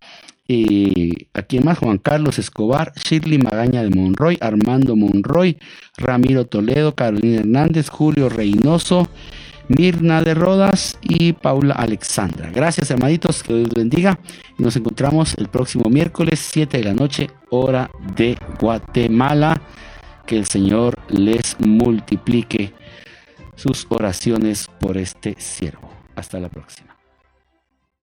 [0.48, 5.58] Y aquí más Juan Carlos Escobar, Shirley Magaña de Monroy, Armando Monroy,
[5.98, 9.08] Ramiro Toledo, Carolina Hernández, Julio Reynoso,
[9.70, 12.52] Mirna de Rodas y Paula Alexandra.
[12.54, 14.20] Gracias hermanitos, que Dios bendiga
[14.58, 19.62] nos encontramos el próximo miércoles 7 de la noche, hora de Guatemala.
[20.26, 22.74] Que el Señor les multiplique
[23.56, 25.90] sus oraciones por este siervo.
[26.16, 26.93] Hasta la próxima.